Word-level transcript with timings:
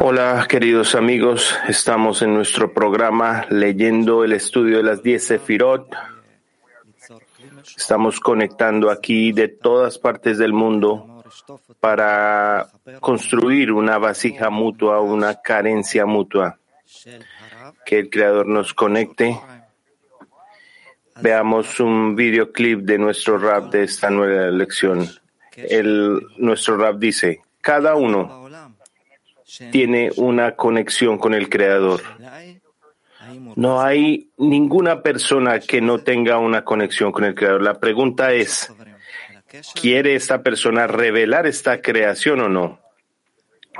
Hola, 0.00 0.46
queridos 0.46 0.94
amigos. 0.94 1.56
Estamos 1.66 2.20
en 2.20 2.34
nuestro 2.34 2.74
programa 2.74 3.46
leyendo 3.48 4.22
el 4.22 4.34
estudio 4.34 4.76
de 4.76 4.82
las 4.82 5.02
10 5.02 5.24
Sefirot. 5.24 5.88
Estamos 7.74 8.20
conectando 8.20 8.90
aquí 8.90 9.32
de 9.32 9.48
todas 9.48 9.98
partes 9.98 10.36
del 10.36 10.52
mundo 10.52 11.24
para 11.80 12.68
construir 13.00 13.72
una 13.72 13.96
vasija 13.96 14.50
mutua, 14.50 15.00
una 15.00 15.40
carencia 15.40 16.04
mutua. 16.04 16.58
Que 17.86 18.00
el 18.00 18.10
Creador 18.10 18.46
nos 18.46 18.74
conecte. 18.74 19.40
Veamos 21.22 21.80
un 21.80 22.14
videoclip 22.14 22.80
de 22.80 22.98
nuestro 22.98 23.38
rap 23.38 23.72
de 23.72 23.84
esta 23.84 24.10
nueva 24.10 24.50
lección. 24.50 25.08
El, 25.68 26.20
nuestro 26.36 26.76
rap 26.76 26.96
dice, 26.96 27.40
cada 27.60 27.96
uno 27.96 28.48
tiene 29.72 30.10
una 30.16 30.54
conexión 30.54 31.18
con 31.18 31.34
el 31.34 31.48
Creador. 31.48 32.02
No 33.56 33.80
hay 33.80 34.30
ninguna 34.38 35.02
persona 35.02 35.60
que 35.60 35.80
no 35.80 35.98
tenga 35.98 36.38
una 36.38 36.64
conexión 36.64 37.12
con 37.12 37.24
el 37.24 37.34
Creador. 37.34 37.62
La 37.62 37.80
pregunta 37.80 38.32
es, 38.32 38.72
¿quiere 39.80 40.14
esta 40.14 40.42
persona 40.42 40.86
revelar 40.86 41.46
esta 41.46 41.80
creación 41.80 42.40
o 42.40 42.48
no? 42.48 42.80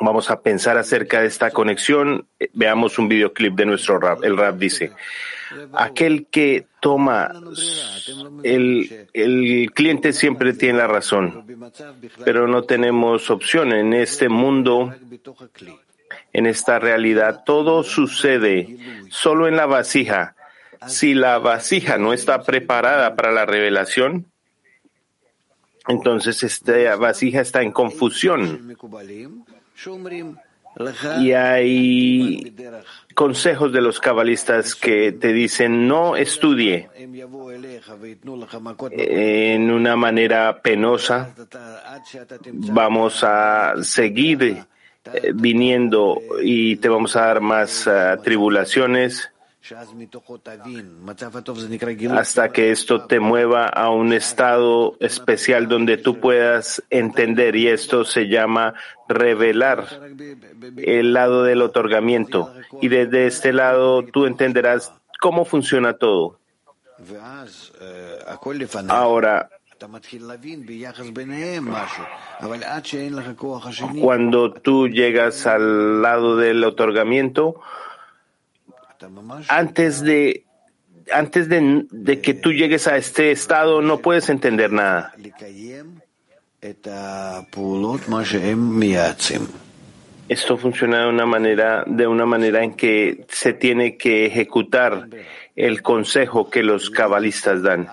Vamos 0.01 0.30
a 0.30 0.40
pensar 0.42 0.79
acerca 0.79 1.20
de 1.20 1.26
esta 1.26 1.51
conexión. 1.51 2.29
Veamos 2.52 2.98
un 2.98 3.09
videoclip 3.09 3.54
de 3.54 3.66
nuestro 3.66 3.98
rap. 3.98 4.23
El 4.23 4.37
rap 4.37 4.56
dice, 4.56 4.92
aquel 5.73 6.27
que 6.27 6.66
toma, 6.80 7.33
el, 8.43 9.09
el 9.12 9.71
cliente 9.73 10.12
siempre 10.12 10.52
tiene 10.52 10.79
la 10.79 10.87
razón, 10.87 11.45
pero 12.24 12.47
no 12.47 12.62
tenemos 12.62 13.30
opción 13.30 13.73
en 13.73 13.93
este 13.95 14.29
mundo 14.29 14.95
en 16.32 16.46
esta 16.46 16.79
realidad. 16.79 17.43
Todo 17.45 17.82
sucede 17.82 18.79
solo 19.10 19.49
en 19.49 19.57
la 19.57 19.66
vasija. 19.66 20.35
Si 20.87 21.15
la 21.15 21.38
vasija 21.38 21.99
no 21.99 22.12
está 22.12 22.43
preparada 22.43 23.16
para 23.16 23.33
la 23.33 23.45
revelación, 23.45 24.27
entonces 25.88 26.43
esta 26.43 26.96
vasija 26.96 27.40
está 27.40 27.62
en 27.62 27.73
confusión. 27.73 28.77
Y 31.21 31.32
hay 31.32 32.54
consejos 33.15 33.73
de 33.73 33.80
los 33.80 33.98
cabalistas 33.98 34.74
que 34.74 35.12
te 35.12 35.32
dicen 35.32 35.88
no 35.88 36.16
estudie 36.16 36.88
en 38.90 39.71
una 39.71 39.96
manera 39.96 40.60
penosa. 40.62 41.34
Vamos 42.52 43.24
a 43.24 43.74
seguir 43.82 44.65
eh, 45.15 45.32
viniendo 45.34 46.21
y 46.43 46.76
te 46.76 46.88
vamos 46.88 47.16
a 47.16 47.26
dar 47.26 47.40
más 47.40 47.87
uh, 47.87 48.21
tribulaciones 48.23 49.30
hasta 52.10 52.52
que 52.52 52.70
esto 52.70 53.06
te 53.06 53.20
mueva 53.20 53.66
a 53.66 53.90
un 53.90 54.12
estado 54.12 54.96
especial 55.00 55.68
donde 55.68 55.96
tú 55.98 56.20
puedas 56.20 56.82
entender 56.90 57.56
y 57.56 57.68
esto 57.68 58.04
se 58.04 58.28
llama 58.28 58.74
revelar 59.09 59.87
el 60.76 61.12
lado 61.12 61.42
del 61.42 61.62
otorgamiento. 61.62 62.52
Y 62.80 62.88
desde 62.88 63.26
este 63.26 63.52
lado 63.52 64.04
tú 64.04 64.26
entenderás 64.26 64.92
cómo 65.20 65.44
funciona 65.44 65.94
todo. 65.94 66.38
Ahora, 68.88 69.50
cuando 74.00 74.53
tú 74.53 74.88
llegas 74.88 75.47
al 75.47 76.03
lado 76.03 76.37
del 76.37 76.65
otorgamiento, 76.65 77.60
antes 79.48 80.03
de 80.03 80.44
antes 81.12 81.48
de, 81.48 82.20
que 82.20 82.34
tú 82.34 82.53
llegues 82.53 82.86
a 82.86 82.97
este 82.97 83.31
estado 83.31 83.81
no 83.81 83.98
puedes 83.98 84.28
entender 84.28 84.72
nada. 84.72 85.14
Esto 90.28 90.59
funciona 90.59 91.03
de 91.03 91.09
una 91.09 91.25
manera, 91.25 91.84
de 91.86 92.06
una 92.06 92.26
manera 92.26 92.62
en 92.62 92.75
que 92.75 93.25
se 93.31 93.54
tiene 93.54 93.97
que 93.97 94.26
ejecutar 94.26 95.09
el 95.56 95.82
consejo 95.82 96.50
que 96.50 96.62
los 96.62 96.91
cabalistas 96.91 97.62
dan. 97.62 97.88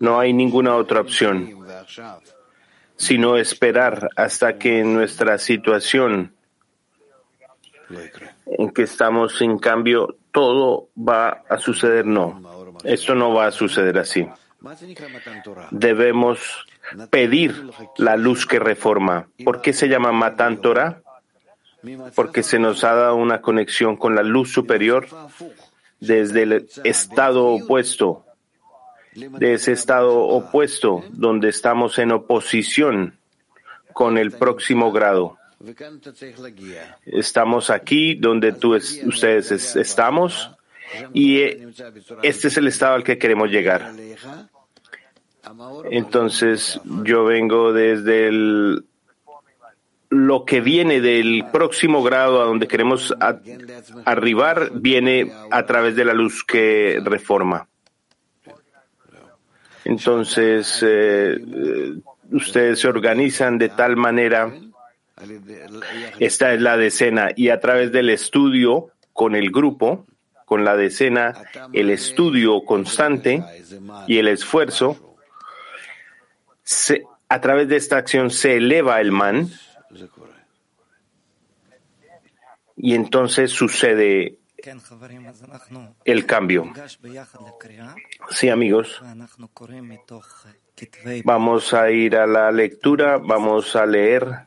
No 0.00 0.18
hay 0.18 0.32
ninguna 0.32 0.76
otra 0.76 1.00
opción, 1.02 1.66
sino 2.96 3.36
esperar 3.36 4.08
hasta 4.16 4.56
que 4.56 4.82
nuestra 4.82 5.36
situación 5.38 6.32
en 8.56 8.70
que 8.70 8.82
estamos, 8.82 9.40
en 9.42 9.58
cambio, 9.58 10.16
todo 10.32 10.88
va 10.96 11.42
a 11.48 11.58
suceder. 11.58 12.06
No, 12.06 12.40
esto 12.84 13.14
no 13.14 13.34
va 13.34 13.46
a 13.46 13.50
suceder 13.50 13.98
así. 13.98 14.26
Debemos 15.70 16.66
pedir 17.10 17.70
la 17.98 18.16
luz 18.16 18.46
que 18.46 18.58
reforma. 18.58 19.28
¿Por 19.44 19.60
qué 19.60 19.72
se 19.72 19.88
llama 19.88 20.12
Matan 20.12 20.60
Torah? 20.60 21.02
Porque 22.14 22.42
se 22.42 22.58
nos 22.58 22.82
ha 22.84 22.94
dado 22.94 23.16
una 23.16 23.42
conexión 23.42 23.96
con 23.96 24.14
la 24.14 24.22
luz 24.22 24.52
superior 24.52 25.06
desde 26.00 26.42
el 26.44 26.68
estado 26.84 27.46
opuesto, 27.48 28.24
de 29.14 29.54
ese 29.54 29.72
estado 29.72 30.18
opuesto 30.18 31.04
donde 31.10 31.48
estamos 31.50 31.98
en 31.98 32.12
oposición 32.12 33.18
con 33.92 34.16
el 34.16 34.32
próximo 34.32 34.92
grado. 34.92 35.36
Estamos 37.04 37.70
aquí 37.70 38.14
donde 38.14 38.52
tú 38.52 38.74
ustedes 38.74 39.76
estamos 39.76 40.50
y 41.12 41.38
eh, 41.38 41.68
este 42.22 42.48
es 42.48 42.56
el 42.56 42.68
estado 42.68 42.94
al 42.94 43.04
que 43.04 43.18
queremos 43.18 43.50
llegar. 43.50 43.92
Entonces 45.90 46.80
yo 47.04 47.24
vengo 47.24 47.72
desde 47.72 48.30
lo 50.10 50.44
que 50.44 50.60
viene 50.60 51.00
del 51.00 51.44
próximo 51.52 52.02
grado 52.02 52.40
a 52.40 52.44
donde 52.44 52.68
queremos 52.68 53.14
arribar 54.04 54.70
viene 54.74 55.32
a 55.50 55.66
través 55.66 55.96
de 55.96 56.04
la 56.04 56.14
luz 56.14 56.44
que 56.44 57.00
reforma. 57.02 57.66
Entonces, 59.84 60.82
eh, 60.82 61.36
eh, 61.36 61.94
ustedes 62.30 62.80
se 62.80 62.88
organizan 62.88 63.58
de 63.58 63.68
tal 63.68 63.96
manera, 63.96 64.50
esta 66.18 66.52
es 66.52 66.60
la 66.60 66.76
decena, 66.76 67.30
y 67.36 67.50
a 67.50 67.60
través 67.60 67.92
del 67.92 68.10
estudio 68.10 68.90
con 69.12 69.34
el 69.34 69.50
grupo, 69.50 70.06
con 70.44 70.64
la 70.64 70.76
decena, 70.76 71.34
el 71.72 71.90
estudio 71.90 72.64
constante 72.64 73.44
y 74.06 74.18
el 74.18 74.28
esfuerzo, 74.28 75.16
a 77.28 77.40
través 77.40 77.68
de 77.68 77.76
esta 77.76 77.96
acción 77.96 78.30
se 78.30 78.56
eleva 78.56 79.00
el 79.00 79.12
man, 79.12 79.50
y 82.76 82.94
entonces 82.94 83.50
sucede 83.50 84.38
el 86.04 86.26
cambio. 86.26 86.72
Sí, 88.30 88.48
amigos. 88.48 89.00
Vamos 91.24 91.72
a 91.72 91.90
ir 91.90 92.16
a 92.16 92.26
la 92.26 92.50
lectura, 92.50 93.18
vamos 93.18 93.76
a 93.76 93.86
leer 93.86 94.46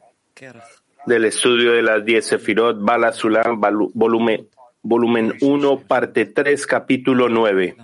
del 1.05 1.25
estudio 1.25 1.73
de 1.73 1.81
las 1.81 2.05
10 2.05 2.25
Sefirot, 2.25 2.79
Bala 2.79 3.11
Sulam, 3.11 3.59
volumen, 3.93 4.47
volumen 4.81 5.33
1, 5.41 5.79
parte 5.87 6.25
3, 6.25 6.67
capítulo 6.67 7.29
9. 7.29 7.75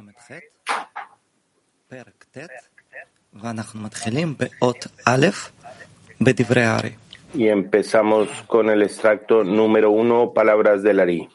Y 7.34 7.48
empezamos 7.48 8.30
con 8.46 8.70
el 8.70 8.84
extracto 8.84 9.44
número 9.44 9.90
uno, 9.90 10.34
palabras 10.34 10.84
del 10.84 11.00
Ari. 11.00 11.28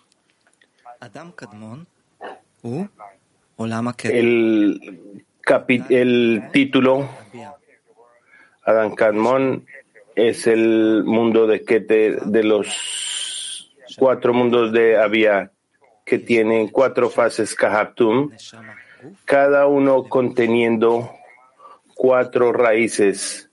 El, 4.13 5.01
el 5.89 6.49
título, 6.53 7.09
Adam 8.65 8.95
Kadmon, 8.95 9.67
es 10.19 10.49
el 10.49 11.05
mundo 11.05 11.47
de 11.47 11.65
Keter, 11.65 12.23
de 12.23 12.43
los 12.43 13.71
cuatro 13.97 14.35
mundos 14.35 14.73
de 14.73 14.99
Avia, 14.99 15.53
que 16.05 16.19
tienen 16.19 16.69
cuatro 16.69 17.09
fases 17.09 17.55
Kahaptum, 17.55 18.33
cada 19.25 19.67
uno 19.67 20.05
conteniendo 20.05 21.15
cuatro 21.95 22.53
raíces 22.53 23.49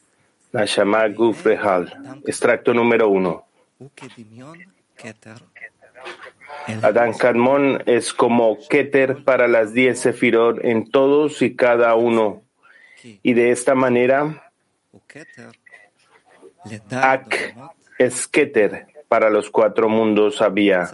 Nashama 0.52 1.08
Gufrehal, 1.10 2.22
extracto 2.26 2.74
número 2.74 3.10
uno. 3.10 3.46
Adán 6.82 7.14
Kadmon 7.14 7.84
es 7.86 8.12
como 8.12 8.58
Keter 8.68 9.24
para 9.24 9.48
las 9.48 9.74
diez 9.74 10.00
Sefirot 10.00 10.64
en 10.66 10.90
todos 10.90 11.44
y 11.44 11.56
cada 11.56 11.94
uno. 11.94 12.42
Y 13.22 13.34
de 13.34 13.52
esta 13.52 13.76
manera 13.76 14.52
Ak 16.92 17.56
es 17.98 18.28
Keter 18.28 18.88
para 19.08 19.30
los 19.30 19.50
cuatro 19.50 19.90
mundos 19.90 20.42
había. 20.42 20.90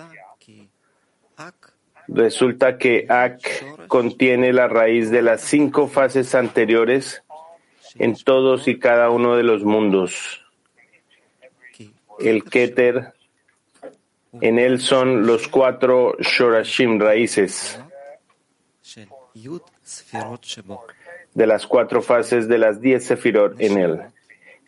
Resulta 2.08 2.78
que 2.78 3.06
Ak 3.08 3.88
contiene 3.88 4.52
la 4.54 4.68
raíz 4.68 5.12
de 5.12 5.22
las 5.22 5.42
cinco 5.42 5.88
fases 5.88 6.36
anteriores 6.36 7.24
en 7.96 8.16
todos 8.16 8.68
y 8.68 8.80
cada 8.80 9.10
uno 9.10 9.36
de 9.36 9.44
los 9.44 9.64
mundos. 9.64 10.46
El 12.20 12.44
Keter, 12.44 13.14
en 14.42 14.60
él 14.60 14.80
son 14.80 15.26
los 15.26 15.48
cuatro 15.48 16.16
Shorashim 16.20 17.00
raíces. 17.00 17.80
De 21.34 21.48
las 21.48 21.66
cuatro 21.66 22.02
fases 22.02 22.48
de 22.48 22.58
las 22.58 22.82
diez 22.82 23.06
Sefirot 23.06 23.60
en 23.62 23.78
él, 23.78 24.02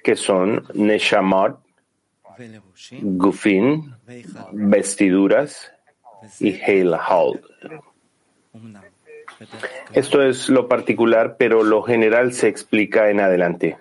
que 0.03 0.15
son 0.15 0.65
Neshamot, 0.73 1.59
Gufin, 3.01 3.95
vestiduras 4.51 5.71
y 6.39 6.51
Heil 6.51 6.93
Esto 9.93 10.21
es 10.23 10.49
lo 10.49 10.67
particular, 10.67 11.35
pero 11.37 11.63
lo 11.63 11.83
general 11.83 12.33
se 12.33 12.47
explica 12.47 13.09
en 13.09 13.19
adelante. 13.19 13.77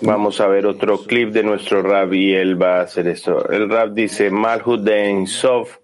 Vamos 0.00 0.40
a 0.40 0.46
ver 0.46 0.66
otro 0.66 1.02
clip 1.04 1.30
de 1.30 1.42
nuestro 1.42 1.82
Rab 1.82 2.12
y 2.12 2.34
él 2.34 2.60
va 2.60 2.80
a 2.80 2.82
hacer 2.82 3.08
esto. 3.08 3.48
El 3.50 3.70
Rab 3.70 3.94
dice, 3.94 4.30
Malhud 4.30 4.80
de 4.80 5.24
Sof, 5.26 5.78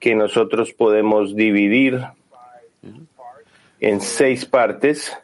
que 0.00 0.14
nosotros 0.14 0.72
podemos 0.72 1.34
dividir 1.36 2.02
en 3.80 4.00
seis 4.00 4.44
partes 4.44 5.16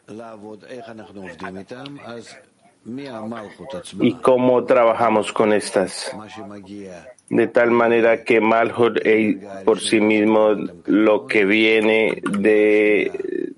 y 3.99 4.13
cómo 4.15 4.65
trabajamos 4.65 5.31
con 5.31 5.53
estas. 5.53 6.11
De 7.29 7.47
tal 7.47 7.71
manera 7.71 8.23
que 8.23 8.41
Malhud 8.41 8.97
por 9.63 9.79
sí 9.79 10.01
mismo 10.01 10.49
lo 10.85 11.25
que 11.25 11.45
viene 11.45 12.21
de... 12.39 13.53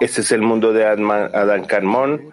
Este 0.00 0.22
es 0.22 0.32
el 0.32 0.40
mundo 0.40 0.72
de 0.72 0.86
Adán 0.86 1.64
Carmón. 1.64 2.32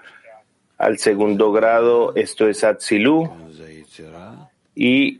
Al 0.78 1.00
segundo 1.00 1.52
grado, 1.52 2.16
esto 2.16 2.48
es 2.48 2.64
Atzilú. 2.64 3.30
Y 4.76 5.20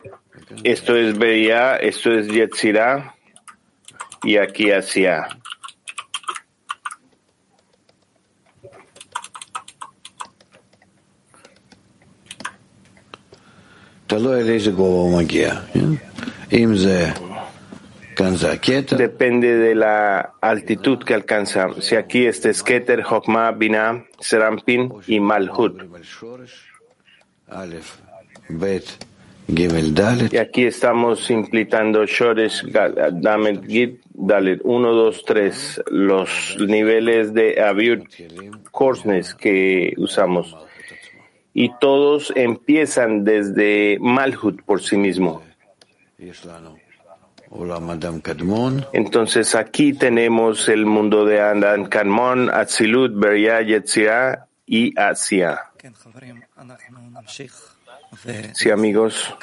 esto 0.64 0.96
es 0.96 1.18
Beria, 1.18 1.76
esto 1.78 2.12
es 2.12 2.28
Yetzirah. 2.28 3.17
Y 4.24 4.38
aquí 4.38 4.72
hacia. 4.72 5.28
Depende 18.98 19.58
de 19.58 19.76
la 19.76 20.34
altitud 20.42 21.04
que 21.04 21.14
alcanza. 21.14 21.68
Si 21.82 21.96
aquí 21.96 22.26
este 22.26 22.50
es 22.50 22.64
Keter, 22.64 23.04
Hokmah, 23.04 23.52
Binah, 23.52 24.06
Serampin 24.20 24.92
y 25.08 25.20
Malhut. 25.20 25.84
Y 29.50 30.38
aquí 30.38 30.66
estamos 30.66 31.30
implitando 31.30 32.06
Shoresh, 32.06 32.66
Damet, 33.14 33.66
Git, 33.66 34.02
Dalet 34.20 34.62
1, 34.64 34.94
2, 34.94 35.26
3, 35.26 35.84
los 35.92 36.58
niveles 36.60 37.36
de 37.36 37.62
Abir 37.62 38.04
Corsnes 38.72 39.36
que 39.36 39.94
usamos 39.98 40.58
y 41.54 41.72
todos 41.80 42.34
empiezan 42.36 43.24
desde 43.24 43.98
Malhut 44.00 44.64
por 44.64 44.82
sí 44.82 44.98
mismo. 44.98 45.44
Entonces 48.92 49.56
aquí 49.56 49.94
tenemos 49.94 50.68
el 50.68 50.88
mundo 50.88 51.24
de 51.24 51.40
Andan 51.40 51.86
Kanmon, 51.86 52.50
Atzilut, 52.50 53.14
Beria, 53.16 53.62
Yetzirah 53.62 54.48
y 54.66 55.00
Asia. 55.00 55.62
Sí, 58.54 58.72
amigos, 58.72 59.36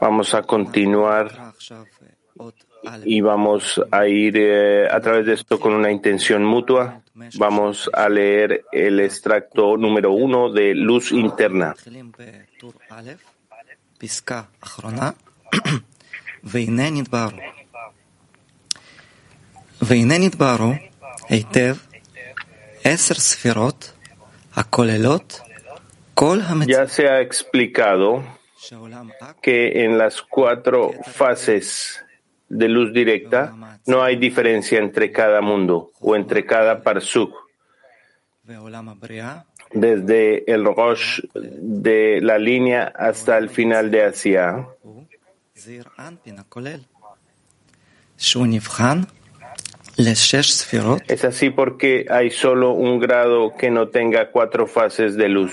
vamos 0.00 0.34
a 0.34 0.42
continuar 0.42 1.52
y 3.04 3.20
vamos 3.20 3.80
a 3.90 4.06
ir 4.06 4.36
eh, 4.36 4.88
a 4.90 5.00
través 5.00 5.26
de 5.26 5.34
esto 5.34 5.60
con 5.60 5.72
una 5.72 5.90
intención 5.90 6.44
mutua. 6.44 7.02
Vamos 7.38 7.90
a 7.92 8.08
leer 8.08 8.64
el 8.72 9.00
extracto 9.00 9.76
número 9.76 10.12
uno 10.12 10.50
de 10.50 10.74
Luz 10.74 11.12
Interna. 11.12 11.74
Ya 26.66 26.88
se 26.88 27.08
ha 27.08 27.20
explicado 27.20 28.24
que 29.40 29.84
en 29.84 29.98
las 29.98 30.22
cuatro 30.22 30.92
fases 31.04 32.01
de 32.52 32.68
luz 32.68 32.92
directa, 32.92 33.54
no 33.86 34.02
hay 34.02 34.16
diferencia 34.16 34.78
entre 34.78 35.10
cada 35.10 35.40
mundo 35.40 35.90
o 36.00 36.14
entre 36.14 36.44
cada 36.44 36.82
parsuk. 36.82 37.34
Desde 39.72 40.52
el 40.52 40.64
Rosh 40.64 41.20
de 41.32 42.20
la 42.20 42.38
línea 42.38 42.92
hasta 42.94 43.38
el 43.38 43.48
final 43.48 43.90
de 43.90 44.04
Asia. 44.04 44.68
Es 51.08 51.24
así 51.24 51.48
porque 51.48 52.06
hay 52.10 52.30
solo 52.30 52.72
un 52.72 52.98
grado 52.98 53.54
que 53.56 53.70
no 53.70 53.88
tenga 53.88 54.30
cuatro 54.30 54.66
fases 54.66 55.16
de 55.16 55.28
luz. 55.30 55.52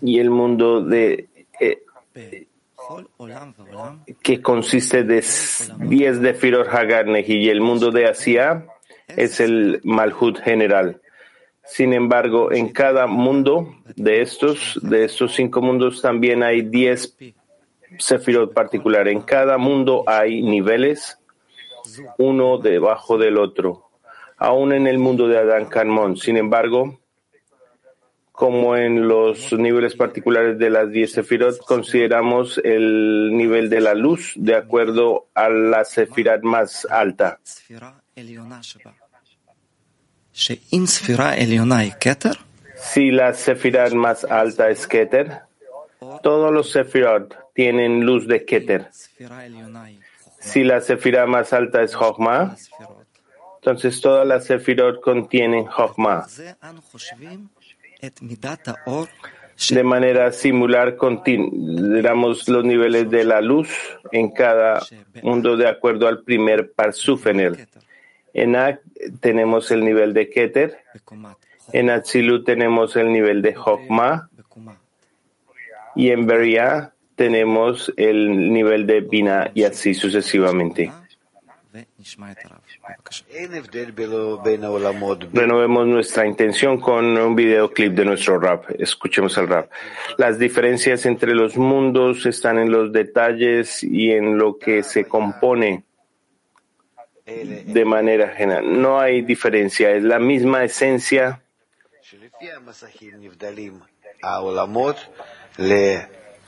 Y 0.00 0.18
el 0.18 0.30
mundo 0.30 0.82
de 0.82 1.28
eh, 1.60 2.46
que 4.22 4.40
consiste 4.40 5.04
de 5.04 5.24
10 5.78 6.20
de 6.20 6.34
Firor 6.34 6.68
Hagarnehi 6.68 7.34
y 7.34 7.48
el 7.48 7.60
mundo 7.60 7.90
de 7.90 8.06
Asia 8.06 8.66
es 9.08 9.40
el 9.40 9.80
Malhut 9.84 10.38
general. 10.38 11.00
Sin 11.64 11.92
embargo, 11.92 12.52
en 12.52 12.70
cada 12.70 13.06
mundo 13.06 13.76
de 13.96 14.22
estos, 14.22 14.78
de 14.82 15.04
estos 15.04 15.34
cinco 15.34 15.60
mundos, 15.62 16.02
también 16.02 16.42
hay 16.42 16.62
10 16.62 17.16
Sefirot 17.98 18.54
particular. 18.54 19.08
En 19.08 19.22
cada 19.22 19.58
mundo 19.58 20.04
hay 20.06 20.42
niveles, 20.42 21.18
uno 22.18 22.58
debajo 22.58 23.18
del 23.18 23.38
otro. 23.38 23.90
Aún 24.36 24.72
en 24.72 24.86
el 24.86 24.98
mundo 24.98 25.28
de 25.28 25.38
Adán 25.38 25.66
Kanmon. 25.66 26.16
Sin 26.16 26.36
embargo, 26.36 26.99
como 28.40 28.74
en 28.74 29.06
los 29.06 29.52
niveles 29.52 29.94
particulares 29.94 30.58
de 30.58 30.70
las 30.70 30.90
10 30.90 31.12
sefirot, 31.12 31.58
consideramos 31.58 32.56
el 32.64 33.36
nivel 33.36 33.68
de 33.68 33.82
la 33.82 33.92
luz 33.92 34.32
de 34.34 34.56
acuerdo 34.56 35.26
a 35.34 35.50
la 35.50 35.84
sefirot 35.84 36.42
más 36.42 36.86
alta. 36.86 37.38
Si 42.76 43.10
la 43.10 43.34
sefirot 43.34 43.92
más 43.92 44.24
alta 44.24 44.70
es 44.70 44.86
Keter, 44.86 45.42
todos 46.22 46.50
los 46.50 46.70
sefirot 46.70 47.36
tienen 47.54 48.06
luz 48.06 48.26
de 48.26 48.46
Keter. 48.46 48.88
Si 50.38 50.64
la 50.64 50.80
sefirot 50.80 51.28
más 51.28 51.52
alta 51.52 51.82
es 51.82 51.94
Jochma, 51.94 52.56
entonces 53.56 54.00
todas 54.00 54.26
las 54.26 54.46
sefirot 54.46 55.02
contienen 55.02 55.66
Jochma. 55.66 56.26
De 59.68 59.82
manera 59.84 60.32
similar, 60.32 60.96
consideramos 60.96 62.48
los 62.48 62.64
niveles 62.64 63.10
de 63.10 63.24
la 63.24 63.42
luz 63.42 63.68
en 64.10 64.30
cada 64.30 64.80
mundo 65.22 65.56
de 65.56 65.68
acuerdo 65.68 66.08
al 66.08 66.22
primer 66.22 66.72
parsuf 66.72 67.26
en 67.26 68.56
Ak 68.56 68.80
tenemos 69.20 69.70
el 69.70 69.84
nivel 69.84 70.14
de 70.14 70.30
Keter, 70.30 70.78
en 71.72 71.90
Atzilut 71.90 72.46
tenemos 72.46 72.96
el 72.96 73.12
nivel 73.12 73.42
de 73.42 73.54
Chokmah. 73.54 74.28
Y 75.96 76.10
en 76.10 76.26
Beria 76.26 76.92
tenemos 77.16 77.92
el 77.96 78.52
nivel 78.52 78.86
de 78.86 79.00
Bina 79.00 79.50
y 79.54 79.64
así 79.64 79.94
sucesivamente. 79.94 80.92
Renovemos 85.32 85.86
nuestra 85.86 86.26
intención 86.26 86.80
con 86.80 87.16
un 87.16 87.36
videoclip 87.36 87.92
de 87.92 88.04
nuestro 88.04 88.40
rap. 88.40 88.64
Escuchemos 88.78 89.36
el 89.38 89.48
rap. 89.48 89.70
Las 90.18 90.38
diferencias 90.38 91.06
entre 91.06 91.34
los 91.34 91.56
mundos 91.56 92.26
están 92.26 92.58
en 92.58 92.72
los 92.72 92.92
detalles 92.92 93.84
y 93.84 94.10
en 94.10 94.36
lo 94.36 94.58
que 94.58 94.82
se 94.82 95.04
compone 95.04 95.84
de 97.24 97.84
manera 97.84 98.28
general. 98.30 98.80
No 98.80 98.98
hay 98.98 99.22
diferencia, 99.22 99.90
es 99.92 100.02
la 100.02 100.18
misma 100.18 100.64
esencia 100.64 101.42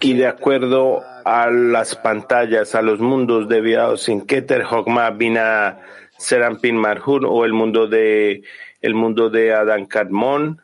y 0.02 0.14
de 0.14 0.26
acuerdo 0.26 1.04
a 1.24 1.48
las 1.48 1.94
pantallas, 1.94 2.74
a 2.74 2.82
los 2.82 2.98
mundos 2.98 3.48
deviados 3.48 4.08
en 4.08 4.26
Keter, 4.26 4.64
Hogma, 4.64 5.10
Bina, 5.10 5.78
Serampin, 6.18 6.76
Marhur 6.76 7.24
o 7.24 7.44
el 7.44 7.52
mundo 7.52 7.86
de 7.86 8.42
el 8.80 8.94
mundo 8.94 9.30
de 9.30 9.54
Adán 9.54 9.86
Kadmon, 9.86 10.60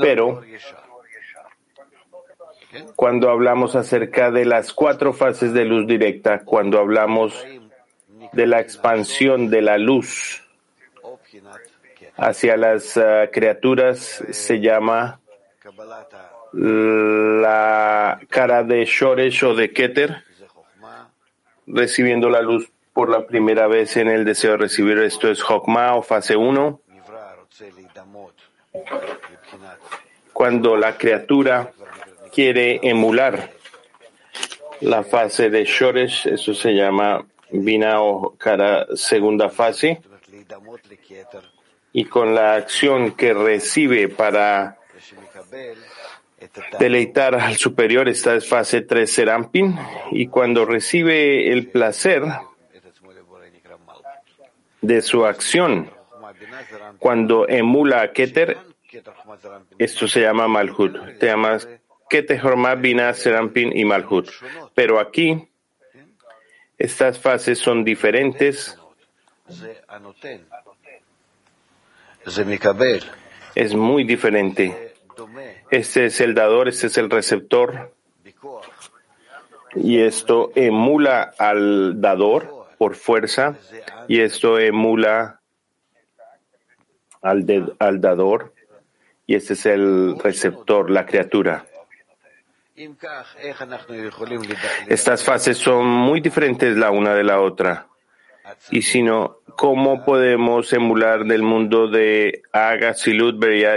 Pero 0.00 0.42
cuando 2.96 3.30
hablamos 3.30 3.76
acerca 3.76 4.30
de 4.30 4.46
las 4.46 4.72
cuatro 4.72 5.12
fases 5.12 5.52
de 5.52 5.64
luz 5.66 5.86
directa, 5.86 6.40
cuando 6.44 6.78
hablamos 6.78 7.44
de 8.32 8.46
la 8.46 8.60
expansión 8.60 9.50
de 9.50 9.62
la 9.62 9.78
luz 9.78 10.42
hacia 12.16 12.56
las 12.56 12.96
uh, 12.96 13.30
criaturas 13.32 14.24
se 14.30 14.60
llama 14.60 15.20
la 16.52 18.20
cara 18.28 18.62
de 18.64 18.84
Shoresh 18.84 19.44
o 19.44 19.54
de 19.54 19.72
Keter, 19.72 20.24
recibiendo 21.66 22.30
la 22.30 22.40
luz 22.40 22.70
por 22.92 23.10
la 23.10 23.26
primera 23.26 23.66
vez 23.66 23.96
en 23.96 24.08
el 24.08 24.24
deseo 24.24 24.52
de 24.52 24.56
recibir 24.56 24.98
esto 24.98 25.30
es 25.30 25.42
Hokmah 25.42 25.94
o 25.94 26.02
fase 26.02 26.36
1. 26.36 26.80
Cuando 30.32 30.76
la 30.76 30.96
criatura 30.96 31.72
quiere 32.32 32.80
emular 32.82 33.50
la 34.80 35.04
fase 35.04 35.50
de 35.50 35.64
Shoresh, 35.64 36.28
eso 36.28 36.54
se 36.54 36.72
llama 36.72 37.24
Vina 37.50 38.00
o 38.02 38.36
cara 38.36 38.86
segunda 38.94 39.48
fase, 39.48 40.00
y 41.92 42.04
con 42.04 42.34
la 42.34 42.54
acción 42.54 43.12
que 43.12 43.32
recibe 43.32 44.08
para 44.08 44.78
deleitar 46.78 47.34
al 47.34 47.56
superior, 47.56 48.08
esta 48.08 48.34
es 48.34 48.48
fase 48.48 48.82
3 48.82 49.10
Serampin, 49.10 49.78
y 50.12 50.28
cuando 50.28 50.64
recibe 50.64 51.50
el 51.52 51.68
placer 51.68 52.22
de 54.80 55.02
su 55.02 55.24
acción, 55.24 55.90
cuando 56.98 57.48
emula 57.48 58.02
a 58.02 58.12
Keter, 58.12 58.58
esto 59.78 60.08
se 60.08 60.20
llama 60.20 60.48
Malhut. 60.48 61.18
Te 61.18 61.26
llamas 61.26 61.68
Keter, 62.08 62.40
Bina, 62.78 63.12
Serampin 63.12 63.76
y 63.76 63.84
Malhut. 63.84 64.30
Pero 64.74 64.98
aquí, 64.98 65.47
estas 66.78 67.18
fases 67.18 67.58
son 67.58 67.84
diferentes. 67.84 68.78
Es 73.54 73.74
muy 73.74 74.04
diferente. 74.04 74.94
Este 75.70 76.06
es 76.06 76.20
el 76.20 76.34
dador, 76.34 76.68
este 76.68 76.86
es 76.86 76.98
el 76.98 77.10
receptor. 77.10 77.92
Y 79.74 80.00
esto 80.00 80.52
emula 80.54 81.34
al 81.38 82.00
dador 82.00 82.68
por 82.78 82.94
fuerza 82.94 83.56
y 84.06 84.20
esto 84.20 84.58
emula 84.58 85.40
al, 87.20 87.74
al 87.78 88.00
dador 88.00 88.54
y 89.26 89.34
este 89.34 89.54
es 89.54 89.66
el 89.66 90.18
receptor, 90.18 90.90
la 90.90 91.04
criatura. 91.04 91.66
Estas 94.86 95.24
fases 95.24 95.58
son 95.58 95.86
muy 95.86 96.20
diferentes 96.20 96.76
la 96.76 96.90
una 96.90 97.14
de 97.14 97.24
la 97.24 97.40
otra. 97.40 97.88
Y 98.70 98.82
si 98.82 99.02
no, 99.02 99.40
¿cómo 99.56 100.04
podemos 100.04 100.72
emular 100.72 101.24
del 101.24 101.42
mundo 101.42 101.88
de 101.88 102.42
Aga, 102.52 102.94
Silut, 102.94 103.38
Beria, 103.38 103.76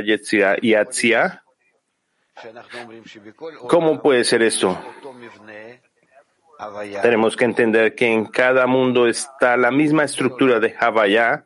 y 0.62 0.74
Atzia? 0.76 1.44
¿Cómo 3.68 4.02
puede 4.02 4.24
ser 4.24 4.44
esto? 4.44 4.80
Tenemos 7.02 7.36
que 7.36 7.46
entender 7.46 7.96
que 7.96 8.08
en 8.08 8.26
cada 8.26 8.68
mundo 8.68 9.08
está 9.08 9.58
la 9.58 9.72
misma 9.72 10.04
estructura 10.04 10.60
de 10.60 10.76
Havaya. 10.80 11.46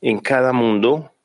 En 0.00 0.18
cada 0.20 0.52
mundo 0.52 1.15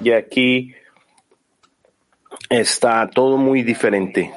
Y 0.00 0.10
aquí 0.12 0.74
está 2.48 3.08
todo 3.10 3.36
muy 3.36 3.62
diferente. 3.62 4.32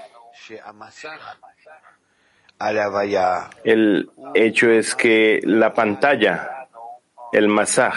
El 3.64 4.12
hecho 4.34 4.70
es 4.70 4.96
que 4.96 5.40
la 5.44 5.74
pantalla, 5.74 6.68
el 7.32 7.48
masaj, 7.48 7.96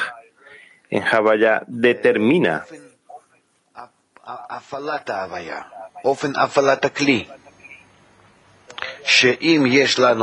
en 0.91 1.03
Javaya 1.03 1.63
determina 1.67 2.65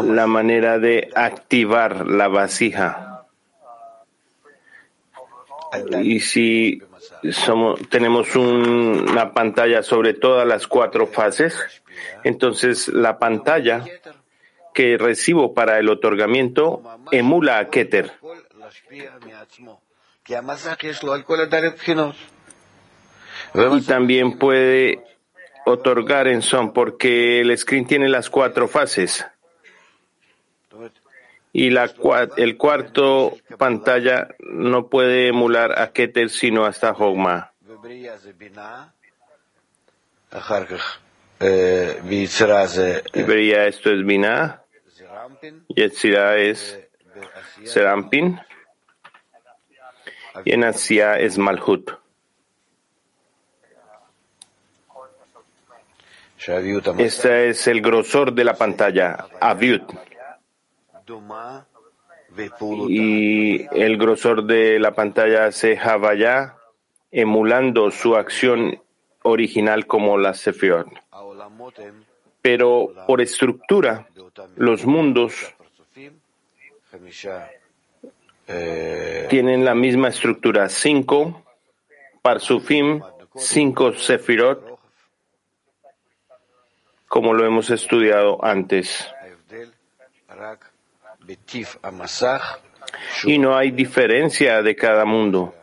la 0.04 0.28
manera 0.28 0.80
de 0.80 1.12
activar 1.16 2.08
la 2.08 2.28
vasija. 2.28 3.15
Y 6.02 6.20
si 6.20 6.82
somos, 7.32 7.80
tenemos 7.90 8.36
una 8.36 9.34
pantalla 9.34 9.84
sobre 9.84 10.14
todas 10.14 10.48
las 10.48 10.68
cuatro 10.68 11.08
fases, 11.08 11.58
entonces 12.24 12.88
la 12.90 13.18
pantalla 13.20 13.84
que 14.74 14.98
recibo 14.98 15.54
para 15.54 15.80
el 15.80 15.90
otorgamiento 15.90 16.82
emula 17.12 17.60
a 17.60 17.70
Keter. 17.70 18.12
Y 23.74 23.82
también 23.82 24.38
puede 24.38 25.04
otorgar 25.66 26.28
en 26.28 26.42
son 26.42 26.74
porque 26.74 27.42
el 27.42 27.58
screen 27.58 27.88
tiene 27.88 28.10
las 28.10 28.30
cuatro 28.30 28.68
fases 28.68 29.26
y 31.58 31.70
la, 31.70 31.90
el 32.36 32.58
cuarto 32.58 33.38
pantalla 33.58 34.28
no 34.40 34.90
puede 34.90 35.30
emular 35.30 35.80
a 35.80 35.94
Keter 35.94 36.30
sino 36.30 36.66
hasta 36.66 36.92
Hogma. 36.92 37.54
Vería 43.14 43.68
esto 43.68 43.90
es 43.90 44.06
Binah, 44.06 44.64
Yetzirah 45.70 46.36
es 46.36 46.78
Serampin 47.64 48.38
y 50.44 50.52
en 50.52 50.66
Asia 50.66 51.18
es 51.20 51.38
Malhut. 51.38 51.90
Este 56.98 57.48
es 57.48 57.68
el 57.68 57.82
grosor 57.82 58.34
de 58.34 58.44
la 58.44 58.56
pantalla, 58.56 59.30
Aviut 59.40 60.15
y 62.90 63.68
el 63.72 63.98
grosor 63.98 64.46
de 64.46 64.80
la 64.80 64.94
pantalla 64.94 65.52
se 65.52 65.78
Havaya, 65.78 66.56
emulando 67.12 67.92
su 67.92 68.16
acción 68.16 68.82
original 69.24 69.88
como 69.88 70.18
la 70.18 70.34
Sefiot. 70.34 70.88
Pero 72.42 72.94
por 73.08 73.22
estructura, 73.22 74.08
los 74.56 74.86
mundos 74.86 75.54
tienen 79.30 79.66
la 79.66 79.76
misma 79.76 80.10
estructura. 80.10 80.70
Cinco 80.70 81.44
Parsufim, 82.22 83.02
cinco 83.36 83.94
Sefirot, 83.94 84.80
como 87.08 87.34
lo 87.34 87.46
hemos 87.46 87.70
estudiado 87.70 88.44
antes. 88.44 89.08
Y 93.24 93.38
no 93.38 93.58
hay 93.58 93.72
diferencia 93.72 94.62
de 94.62 94.76
cada 94.76 95.06
mundo. 95.06 95.54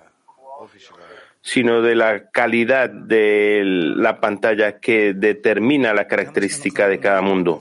sino 1.44 1.82
de 1.82 1.96
la 1.96 2.30
calidad 2.30 2.88
de 2.88 3.62
la 3.64 4.20
pantalla 4.20 4.78
que 4.78 5.12
determina 5.12 5.92
la 5.92 6.06
característica 6.06 6.86
de 6.86 7.00
cada 7.00 7.20
mundo. 7.20 7.60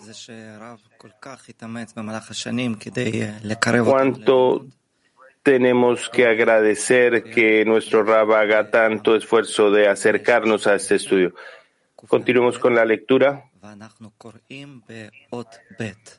¿Cuánto 3.84 4.68
tenemos 5.42 6.10
que 6.10 6.28
agradecer 6.28 7.24
que 7.24 7.66
nuestro 7.66 8.04
Rab 8.04 8.32
haga 8.34 8.70
tanto 8.70 9.16
esfuerzo 9.16 9.72
de 9.72 9.88
acercarnos 9.88 10.68
a 10.68 10.76
este 10.76 10.96
estudio? 10.96 11.34
Continuemos 11.96 12.60
con 12.60 12.76
la 12.76 12.86
lectura. 12.86 13.51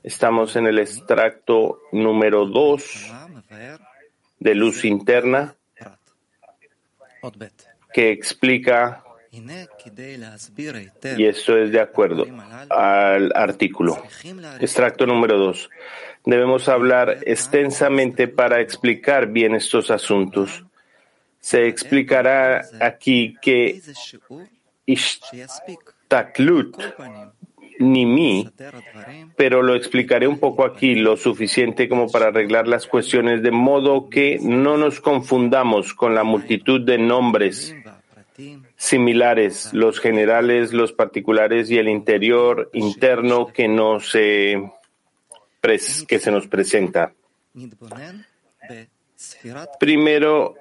Estamos 0.03 0.57
en 0.57 0.67
el 0.67 0.79
extracto 0.79 1.81
número 1.93 2.47
2 2.47 3.13
de 4.39 4.55
luz 4.55 4.85
interna 4.85 5.55
que 7.93 8.11
explica, 8.11 9.05
y 11.17 11.25
esto 11.25 11.59
es 11.59 11.73
de 11.73 11.81
acuerdo 11.81 12.27
al 12.71 13.33
artículo, 13.35 14.03
extracto 14.61 15.07
número 15.07 15.39
2. 15.39 15.71
Debemos 16.25 16.69
hablar 16.69 17.19
extensamente 17.27 18.29
para 18.29 18.61
explicar 18.61 19.27
bien 19.27 19.55
estos 19.55 19.91
asuntos. 19.91 20.65
Se 21.41 21.67
explicará 21.67 22.63
aquí 22.81 23.37
que 23.43 23.83
Ishtaklut 26.13 26.77
ni 27.79 28.07
mí, 28.07 28.49
pero 29.37 29.63
lo 29.63 29.75
explicaré 29.75 30.29
un 30.29 30.39
poco 30.39 30.65
aquí, 30.65 30.95
lo 30.95 31.17
suficiente 31.17 31.89
como 31.89 32.09
para 32.09 32.27
arreglar 32.29 32.69
las 32.69 32.87
cuestiones 32.87 33.43
de 33.43 33.51
modo 33.51 34.09
que 34.09 34.39
no 34.41 34.77
nos 34.77 35.01
confundamos 35.01 35.95
con 35.95 36.15
la 36.15 36.23
multitud 36.23 36.81
de 36.81 36.99
nombres 36.99 37.75
similares, 38.77 39.71
los 39.73 40.01
generales, 40.01 40.73
los 40.73 40.93
particulares 40.93 41.71
y 41.71 41.79
el 41.79 41.89
interior 41.89 42.71
interno 42.73 43.47
que, 43.47 43.67
no 43.67 43.99
se, 43.99 44.63
que 46.07 46.19
se 46.19 46.31
nos 46.31 46.47
presenta. 46.47 47.13
Primero, 49.81 50.55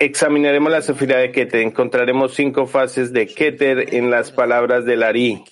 Examinaremos 0.00 0.70
la 0.72 0.82
sefira 0.82 1.18
de 1.18 1.30
Keter. 1.30 1.62
Encontraremos 1.62 2.34
cinco 2.34 2.66
fases 2.66 3.12
de 3.12 3.26
Keter 3.26 3.94
en 3.94 4.10
las 4.10 4.32
palabras 4.32 4.84
del 4.84 5.02
Ari. 5.02 5.44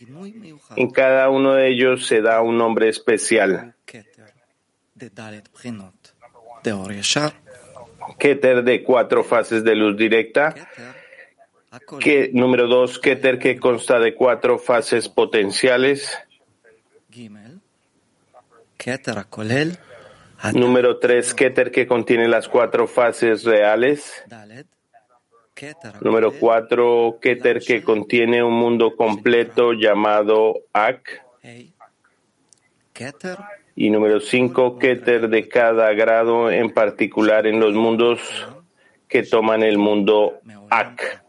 En 0.76 0.90
cada 0.90 1.30
uno 1.30 1.54
de 1.54 1.68
ellos 1.68 2.06
se 2.06 2.20
da 2.20 2.40
un 2.42 2.58
nombre 2.58 2.88
especial. 2.88 3.74
Keter 8.18 8.64
de 8.64 8.82
cuatro 8.82 9.24
fases 9.24 9.64
de 9.64 9.74
luz 9.74 9.96
directa. 9.96 10.54
Número 12.32 12.66
dos, 12.68 12.98
Keter 12.98 13.38
que 13.38 13.58
consta 13.58 13.98
de 13.98 14.14
cuatro 14.14 14.58
fases 14.58 15.08
potenciales. 15.08 16.18
Número 20.52 20.98
tres, 20.98 21.32
Keter 21.32 21.70
que 21.70 21.86
contiene 21.86 22.28
las 22.28 22.48
cuatro 22.48 22.86
fases 22.86 23.44
reales. 23.44 24.24
Número 26.00 26.32
cuatro, 26.32 27.18
Keter 27.20 27.60
que 27.60 27.82
contiene 27.82 28.42
un 28.42 28.54
mundo 28.54 28.96
completo 28.96 29.72
llamado 29.72 30.54
Ak. 30.72 31.22
Y 33.76 33.90
número 33.90 34.20
cinco, 34.20 34.78
Keter 34.78 35.28
de 35.28 35.48
cada 35.48 35.92
grado, 35.94 36.50
en 36.50 36.72
particular 36.72 37.46
en 37.46 37.58
los 37.60 37.74
mundos 37.74 38.20
que 39.08 39.22
toman 39.22 39.62
el 39.62 39.78
mundo 39.78 40.40
Ak. 40.70 41.22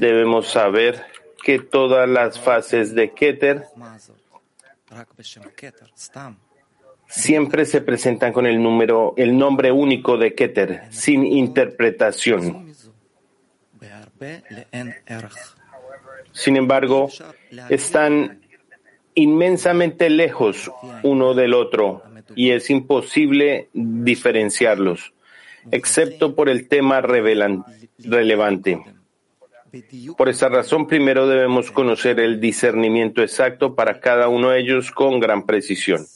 Debemos 0.00 0.48
saber 0.48 1.04
que 1.46 1.60
todas 1.60 2.08
las 2.08 2.40
fases 2.40 2.92
de 2.92 3.12
Keter 3.12 3.66
siempre 7.06 7.64
se 7.64 7.80
presentan 7.82 8.32
con 8.32 8.46
el 8.46 8.60
número, 8.60 9.14
el 9.16 9.38
nombre 9.38 9.70
único 9.70 10.18
de 10.18 10.34
Keter, 10.34 10.82
sin 10.90 11.24
interpretación. 11.24 12.74
Sin 16.32 16.56
embargo, 16.56 17.08
están 17.68 18.40
inmensamente 19.14 20.10
lejos 20.10 20.68
uno 21.04 21.34
del 21.34 21.54
otro 21.54 22.02
y 22.34 22.50
es 22.50 22.70
imposible 22.70 23.68
diferenciarlos, 23.72 25.14
excepto 25.70 26.34
por 26.34 26.48
el 26.48 26.66
tema 26.66 27.00
relevante. 27.02 28.95
Por 30.16 30.28
esa 30.28 30.48
razón, 30.48 30.86
primero 30.86 31.26
debemos 31.26 31.70
conocer 31.70 32.20
el 32.20 32.40
discernimiento 32.40 33.22
exacto 33.22 33.74
para 33.74 34.00
cada 34.00 34.28
uno 34.28 34.50
de 34.50 34.60
ellos 34.60 34.90
con 34.90 35.20
gran 35.20 35.44
precisión. 35.44 36.06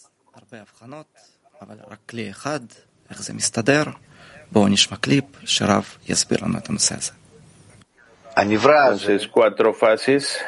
Entonces, 8.36 9.28
cuatro 9.28 9.74
fases. 9.74 10.38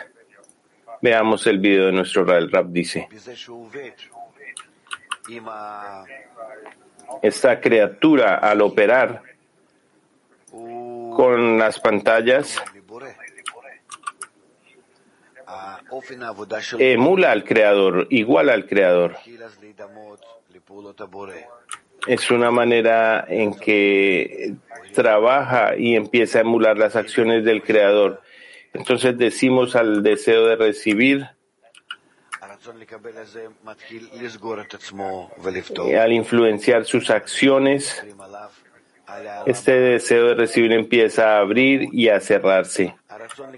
Veamos 1.01 1.47
el 1.47 1.59
video 1.59 1.87
de 1.87 1.93
nuestro 1.93 2.25
Rap 2.25 2.67
dice. 2.69 3.09
Esta 7.23 7.61
criatura 7.61 8.37
al 8.37 8.63
operar 8.63 9.23
con 10.51 11.59
las 11.59 11.81
pantallas 11.81 12.63
emula 16.79 17.33
al 17.33 17.45
creador, 17.45 18.07
igual 18.11 18.49
al 18.49 18.67
creador. 18.67 19.17
Es 22.07 22.31
una 22.31 22.51
manera 22.51 23.25
en 23.29 23.55
que 23.55 24.55
trabaja 24.95 25.77
y 25.77 25.95
empieza 25.95 26.39
a 26.39 26.41
emular 26.43 26.77
las 26.77 26.97
acciones 26.97 27.45
del 27.45 27.63
creador. 27.63 28.23
Entonces 28.73 29.17
decimos 29.19 29.77
al 29.77 30.03
deseo 30.03 30.47
de 30.47 30.57
recibir, 30.57 31.29
al 35.99 36.13
influenciar 36.13 36.85
sus 36.85 37.11
acciones, 37.11 38.05
este 39.47 39.73
deseo 39.73 40.29
de 40.29 40.35
recibir 40.35 40.73
empieza 40.73 41.37
a 41.37 41.41
abrir 41.41 41.89
y 41.93 42.09
a 42.09 42.21
cerrarse, 42.21 42.95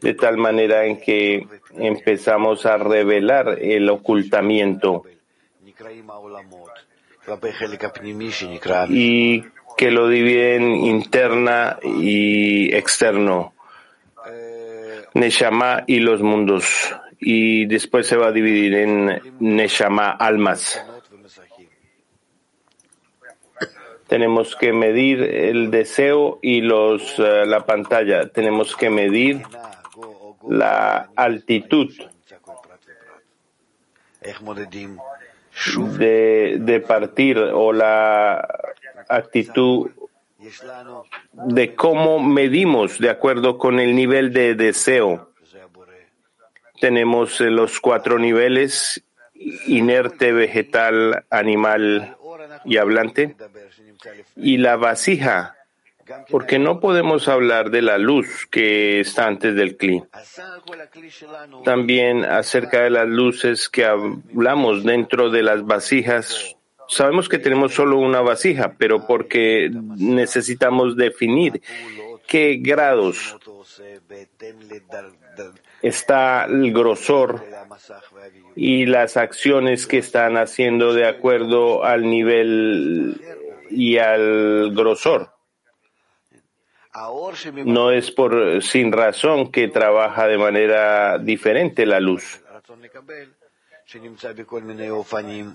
de 0.00 0.14
tal 0.14 0.36
manera 0.36 0.86
en 0.86 1.00
que 1.00 1.46
empezamos 1.76 2.66
a 2.66 2.76
revelar 2.76 3.58
el 3.60 3.88
ocultamiento. 3.90 5.04
Y 8.88 9.44
que 9.76 9.90
lo 9.90 10.08
dividen 10.08 10.74
interna 10.74 11.78
y 11.82 12.74
externo, 12.74 13.54
Neshama 15.14 15.84
y 15.86 16.00
los 16.00 16.22
mundos, 16.22 16.94
y 17.18 17.66
después 17.66 18.06
se 18.06 18.16
va 18.16 18.28
a 18.28 18.32
dividir 18.32 18.74
en 18.74 19.20
Neshama, 19.40 20.10
almas. 20.10 20.84
Tenemos 24.06 24.54
que 24.56 24.72
medir 24.72 25.22
el 25.22 25.70
deseo 25.70 26.38
y 26.42 26.60
los, 26.60 27.18
eh, 27.18 27.46
la 27.46 27.64
pantalla. 27.64 28.28
Tenemos 28.28 28.76
que 28.76 28.90
medir 28.90 29.42
la 30.48 31.08
altitud 31.16 31.90
de, 35.98 36.56
de 36.60 36.80
partir 36.80 37.38
o 37.38 37.72
la 37.72 38.46
actitud 39.08 39.90
de 41.32 41.74
cómo 41.74 42.18
medimos 42.18 42.98
de 42.98 43.10
acuerdo 43.10 43.56
con 43.56 43.80
el 43.80 43.94
nivel 43.94 44.32
de 44.32 44.54
deseo. 44.54 45.30
Tenemos 46.80 47.40
eh, 47.40 47.44
los 47.44 47.80
cuatro 47.80 48.18
niveles, 48.18 49.02
inerte, 49.66 50.32
vegetal, 50.32 51.24
animal 51.30 52.16
y 52.64 52.76
hablante 52.76 53.36
y 54.36 54.58
la 54.58 54.76
vasija, 54.76 55.56
porque 56.30 56.58
no 56.58 56.80
podemos 56.80 57.28
hablar 57.28 57.70
de 57.70 57.82
la 57.82 57.98
luz 57.98 58.46
que 58.50 59.00
está 59.00 59.26
antes 59.26 59.54
del 59.54 59.76
cli. 59.76 60.02
También 61.64 62.24
acerca 62.24 62.82
de 62.82 62.90
las 62.90 63.08
luces 63.08 63.68
que 63.68 63.84
hablamos 63.84 64.84
dentro 64.84 65.30
de 65.30 65.42
las 65.42 65.64
vasijas. 65.64 66.56
Sabemos 66.88 67.28
que 67.28 67.38
tenemos 67.38 67.72
solo 67.72 67.98
una 67.98 68.20
vasija, 68.20 68.74
pero 68.76 69.06
porque 69.06 69.70
necesitamos 69.96 70.96
definir 70.96 71.62
qué 72.26 72.58
grados 72.60 73.36
está 75.82 76.44
el 76.44 76.72
grosor 76.72 77.44
y 78.56 78.86
las 78.86 79.16
acciones 79.16 79.86
que 79.86 79.98
están 79.98 80.36
haciendo 80.36 80.94
de 80.94 81.06
acuerdo 81.06 81.84
al 81.84 82.02
nivel 82.02 83.20
y 83.70 83.98
al 83.98 84.74
grosor. 84.74 85.30
No 87.64 87.90
es 87.90 88.10
por 88.12 88.62
sin 88.62 88.92
razón 88.92 89.50
que 89.50 89.68
trabaja 89.68 90.28
de 90.28 90.38
manera 90.38 91.18
diferente 91.18 91.86
la 91.86 91.98
luz. 91.98 92.40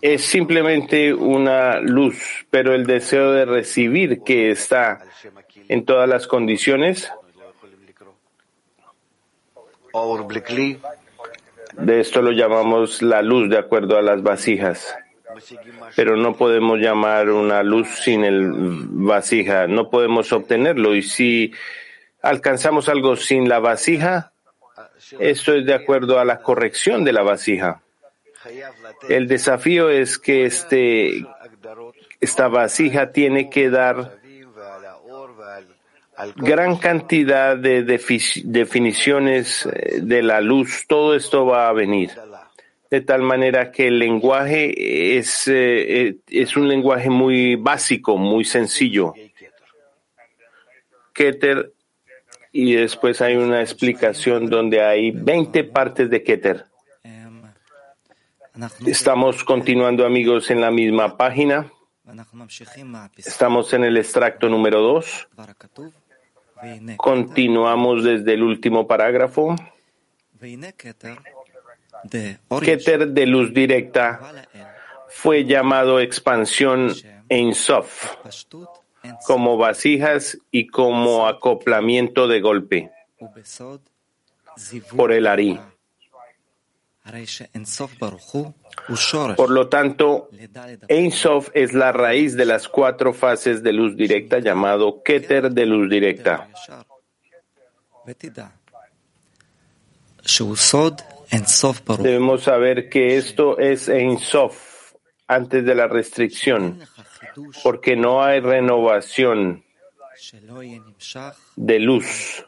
Es 0.01 0.25
simplemente 0.25 1.13
una 1.13 1.79
luz, 1.79 2.45
pero 2.49 2.75
el 2.75 2.86
deseo 2.86 3.32
de 3.32 3.45
recibir 3.45 4.21
que 4.23 4.51
está 4.51 5.01
en 5.67 5.86
todas 5.86 6.08
las 6.08 6.27
condiciones 6.27 7.12
de 11.82 12.00
esto 12.00 12.22
lo 12.22 12.32
llamamos 12.32 13.02
la 13.02 13.22
luz 13.22 13.50
de 13.50 13.58
acuerdo 13.58 13.98
a 13.98 14.02
las 14.02 14.22
vasijas. 14.22 14.96
Pero 15.96 16.18
no 16.18 16.36
podemos 16.36 16.80
llamar 16.80 17.30
una 17.30 17.63
luz 17.63 17.88
sin 18.04 18.24
el 18.24 18.52
vasija, 18.54 19.68
no 19.68 19.89
podemos 19.89 20.32
obtenerlo. 20.34 20.96
Y 20.96 21.02
si 21.02 21.54
alcanzamos 22.22 22.89
algo 22.89 23.15
sin 23.15 23.48
la 23.48 23.60
vasija, 23.60 24.34
esto 25.20 25.54
es 25.54 25.65
de 25.65 25.74
acuerdo 25.74 26.20
a 26.20 26.26
la 26.26 26.42
corrección 26.42 27.04
de 27.04 27.13
la 27.13 27.22
vasija. 27.22 27.82
El 29.08 29.28
desafío 29.28 29.89
es 29.89 30.18
que 30.18 30.46
este, 30.46 31.26
esta 32.20 32.48
vasija 32.48 33.12
tiene 33.12 33.50
que 33.50 33.70
dar 33.70 34.18
gran 36.36 36.77
cantidad 36.77 37.58
de 37.58 37.84
definiciones 37.84 39.65
eh, 39.65 39.99
de 40.01 40.21
la 40.21 40.41
luz. 40.41 40.86
Todo 40.88 41.15
esto 41.15 41.45
va 41.45 41.69
a 41.69 41.73
venir. 41.73 42.12
De 42.89 43.01
tal 43.01 43.21
manera 43.21 43.71
que 43.71 43.88
el 43.88 43.99
lenguaje 43.99 45.17
es, 45.17 45.47
eh, 45.47 46.08
eh, 46.08 46.15
es 46.27 46.58
un 46.58 46.67
lenguaje 46.67 47.10
muy 47.10 47.55
básico, 47.55 48.17
muy 48.17 48.43
sencillo. 48.45 49.13
Keter, 51.13 51.73
y 52.51 52.73
después 52.73 53.21
hay 53.21 53.36
una 53.36 53.62
explicación 53.62 54.49
donde 54.49 54.84
hay 54.84 55.12
20 55.12 55.65
partes 55.65 56.10
de 56.10 56.23
Keter. 56.23 56.65
Estamos 58.86 59.43
continuando, 59.43 60.05
amigos, 60.05 60.49
en 60.49 60.60
la 60.60 60.71
misma 60.71 61.15
página. 61.15 61.71
Estamos 63.17 63.73
en 63.73 63.84
el 63.84 63.97
extracto 63.97 64.49
número 64.49 64.82
2. 64.82 65.29
Continuamos 66.98 68.04
desde 68.04 68.34
el 68.34 68.43
último 68.43 68.88
parágrafo. 68.88 69.56
Keter 72.62 73.08
de 73.10 73.26
luz 73.26 73.54
directa 73.54 74.19
fue 75.10 75.45
llamado 75.45 76.00
expansión 76.00 76.93
en 77.30 77.54
Sof 77.54 78.15
como 79.26 79.58
vasijas 79.58 80.38
y 80.52 80.67
como 80.67 81.28
acoplamiento 81.28 82.28
de 82.28 82.41
golpe. 82.41 82.91
Por 84.95 85.12
el 85.12 85.28
Ari. 85.28 85.60
Por 89.36 89.50
lo 89.50 89.67
tanto, 89.67 90.30
Ein 90.88 91.12
Sof 91.12 91.50
es 91.54 91.74
la 91.74 91.91
raíz 91.91 92.36
de 92.36 92.45
las 92.45 92.67
cuatro 92.67 93.13
fases 93.13 93.63
de 93.63 93.74
luz 93.74 93.95
directa 93.95 94.39
llamado 94.39 95.04
Keter 95.04 95.52
de 95.52 95.65
luz 95.65 95.89
directa. 95.89 96.48
Debemos 102.00 102.43
saber 102.43 102.89
que 102.89 103.17
esto 103.17 103.60
es 103.60 103.89
Ein 103.89 104.17
Sof 104.17 104.93
antes 105.28 105.63
de 105.63 105.76
la 105.76 105.88
restricción, 105.88 106.80
porque 107.63 107.95
no 107.95 108.24
hay 108.24 108.39
renovación 108.39 109.63
de 111.56 111.80
luz 111.80 112.45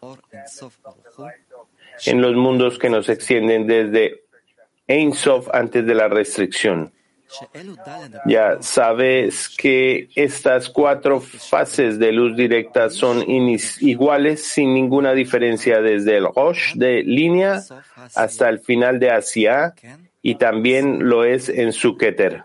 en 2.06 2.21
los 2.21 2.36
mundos 2.36 2.80
que 2.80 2.89
nos 2.89 3.08
extienden 3.10 3.67
desde 3.67 4.24
Ein 4.91 5.13
Sof 5.13 5.47
antes 5.54 5.86
de 5.86 5.95
la 5.95 6.10
restricción. 6.10 6.91
Ya 8.25 8.58
sabes 8.62 9.47
que 9.47 10.10
estas 10.15 10.67
cuatro 10.67 11.21
fases 11.21 11.97
de 11.97 12.12
luz 12.12 12.36
directa 12.36 12.89
son 12.89 13.23
iguales 13.25 14.43
sin 14.43 14.73
ninguna 14.73 15.13
diferencia 15.13 15.82
desde 15.82 16.17
el 16.17 16.25
Rosh 16.36 16.73
de 16.75 17.04
línea 17.04 17.62
hasta 18.15 18.49
el 18.49 18.60
final 18.60 18.99
de 18.99 19.12
Asia 19.12 19.73
y 20.21 20.36
también 20.36 21.08
lo 21.08 21.23
es 21.23 21.47
en 21.47 21.71
su 21.71 21.95
Keter. 21.95 22.43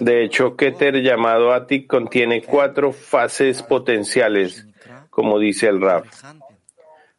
De 0.00 0.24
hecho, 0.24 0.56
Keter 0.56 0.94
lambado 0.96 1.52
Atik 1.52 1.86
contiene 1.86 2.42
cuatro 2.42 2.92
fases 2.92 3.62
potenciales 3.62 4.66
como 5.12 5.38
dice 5.38 5.68
el 5.68 5.78
Rab. 5.80 6.04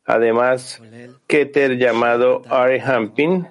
Además, 0.04 0.82
Keter 1.28 1.78
llamado 1.78 2.42
Arehampin 2.50 3.48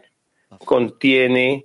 contiene 0.65 1.65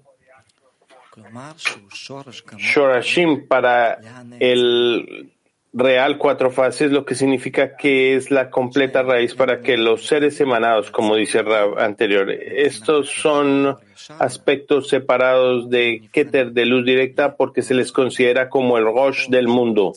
Shorashim 2.55 3.47
para 3.47 3.99
el 4.39 5.31
real 5.73 6.19
cuatro 6.19 6.51
fases, 6.51 6.91
lo 6.91 7.03
que 7.03 7.15
significa 7.15 7.75
que 7.75 8.15
es 8.15 8.29
la 8.29 8.51
completa 8.51 9.01
raíz 9.01 9.33
para 9.33 9.61
que 9.61 9.75
los 9.75 10.05
seres 10.05 10.39
emanados, 10.39 10.91
como 10.91 11.15
dice 11.15 11.39
el 11.39 11.45
Rab 11.47 11.79
anterior, 11.79 12.29
estos 12.29 13.09
son 13.09 13.75
aspectos 14.19 14.87
separados 14.87 15.67
de 15.71 16.07
Keter 16.11 16.51
de 16.51 16.65
luz 16.67 16.85
directa 16.85 17.35
porque 17.35 17.63
se 17.63 17.73
les 17.73 17.91
considera 17.91 18.49
como 18.49 18.77
el 18.77 18.85
Rosh 18.85 19.29
del 19.29 19.47
mundo 19.47 19.93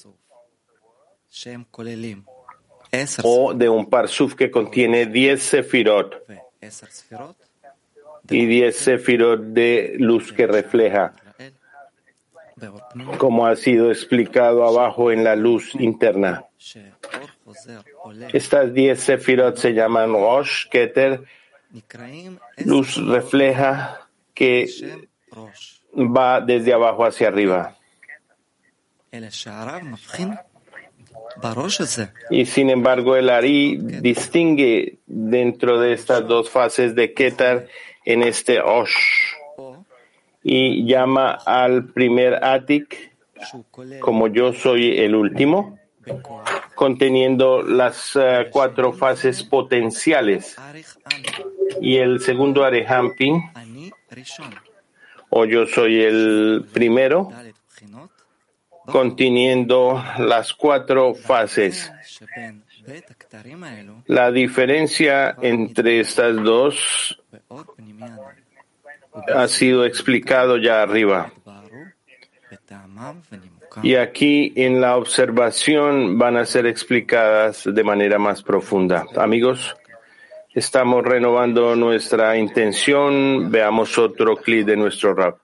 o 3.22 3.54
de 3.54 3.68
un 3.68 3.88
parsuf 3.88 4.34
que 4.34 4.50
contiene 4.50 5.06
10 5.06 5.42
sefirot. 5.42 6.26
Y 8.28 8.46
10 8.46 8.76
sefirot 8.76 9.40
de 9.40 9.96
luz 9.98 10.32
que 10.32 10.46
refleja, 10.46 11.14
como 13.18 13.46
ha 13.46 13.56
sido 13.56 13.90
explicado 13.90 14.64
abajo 14.64 15.10
en 15.10 15.24
la 15.24 15.36
luz 15.36 15.74
interna. 15.74 16.44
Estas 18.32 18.72
10 18.72 19.00
sefirot 19.00 19.56
se 19.56 19.72
llaman 19.72 20.12
Rosh, 20.12 20.68
Keter, 20.68 21.24
luz 22.64 22.96
refleja 22.96 24.08
que 24.34 24.68
va 25.94 26.40
desde 26.40 26.72
abajo 26.72 27.04
hacia 27.04 27.28
arriba. 27.28 27.76
Y 32.30 32.46
sin 32.46 32.70
embargo, 32.70 33.16
el 33.16 33.30
Ari 33.30 33.76
distingue 33.78 34.98
dentro 35.06 35.80
de 35.80 35.92
estas 35.92 36.26
dos 36.26 36.50
fases 36.50 36.94
de 36.94 37.12
Keter 37.14 37.68
en 38.04 38.22
este 38.22 38.60
Osh. 38.60 38.94
Y 40.42 40.86
llama 40.86 41.32
al 41.44 41.86
primer 41.92 42.42
Atik 42.44 43.10
como 44.00 44.28
yo 44.28 44.52
soy 44.52 44.98
el 44.98 45.14
último, 45.14 45.78
conteniendo 46.74 47.62
las 47.62 48.16
eh, 48.16 48.48
cuatro 48.50 48.92
fases 48.92 49.42
potenciales. 49.42 50.56
Y 51.80 51.96
el 51.96 52.20
segundo 52.20 52.64
Arehampin, 52.64 53.42
o 55.30 55.44
yo 55.44 55.66
soy 55.66 56.02
el 56.02 56.66
primero, 56.72 57.30
conteniendo 58.90 60.02
las 60.18 60.52
cuatro 60.52 61.14
fases. 61.14 61.90
La 64.06 64.30
diferencia 64.30 65.36
entre 65.40 66.00
estas 66.00 66.36
dos 66.36 67.20
ha 69.34 69.48
sido 69.48 69.84
explicado 69.84 70.56
ya 70.56 70.82
arriba. 70.82 71.32
Y 73.82 73.94
aquí 73.94 74.52
en 74.56 74.80
la 74.80 74.96
observación 74.96 76.18
van 76.18 76.36
a 76.36 76.44
ser 76.44 76.66
explicadas 76.66 77.64
de 77.64 77.84
manera 77.84 78.18
más 78.18 78.42
profunda. 78.42 79.06
Amigos, 79.16 79.76
estamos 80.52 81.04
renovando 81.04 81.76
nuestra 81.76 82.36
intención. 82.36 83.50
Veamos 83.50 83.96
otro 83.98 84.36
clip 84.36 84.66
de 84.66 84.76
nuestro 84.76 85.14
rap. 85.14 85.38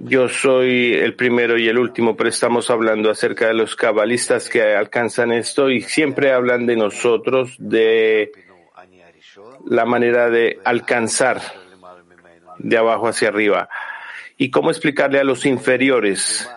Yo 0.00 0.28
soy 0.28 0.94
el 0.94 1.14
primero 1.14 1.58
y 1.58 1.68
el 1.68 1.78
último, 1.78 2.16
pero 2.16 2.28
estamos 2.30 2.70
hablando 2.70 3.10
acerca 3.10 3.48
de 3.48 3.54
los 3.54 3.76
cabalistas 3.76 4.48
que 4.48 4.74
alcanzan 4.74 5.32
esto 5.32 5.70
y 5.70 5.82
siempre 5.82 6.32
hablan 6.32 6.66
de 6.66 6.76
nosotros, 6.76 7.54
de 7.58 8.32
la 9.66 9.84
manera 9.84 10.30
de 10.30 10.58
alcanzar 10.64 11.40
de 12.58 12.78
abajo 12.78 13.08
hacia 13.08 13.28
arriba. 13.28 13.68
¿Y 14.36 14.50
cómo 14.50 14.70
explicarle 14.70 15.20
a 15.20 15.24
los 15.24 15.46
inferiores? 15.46 16.50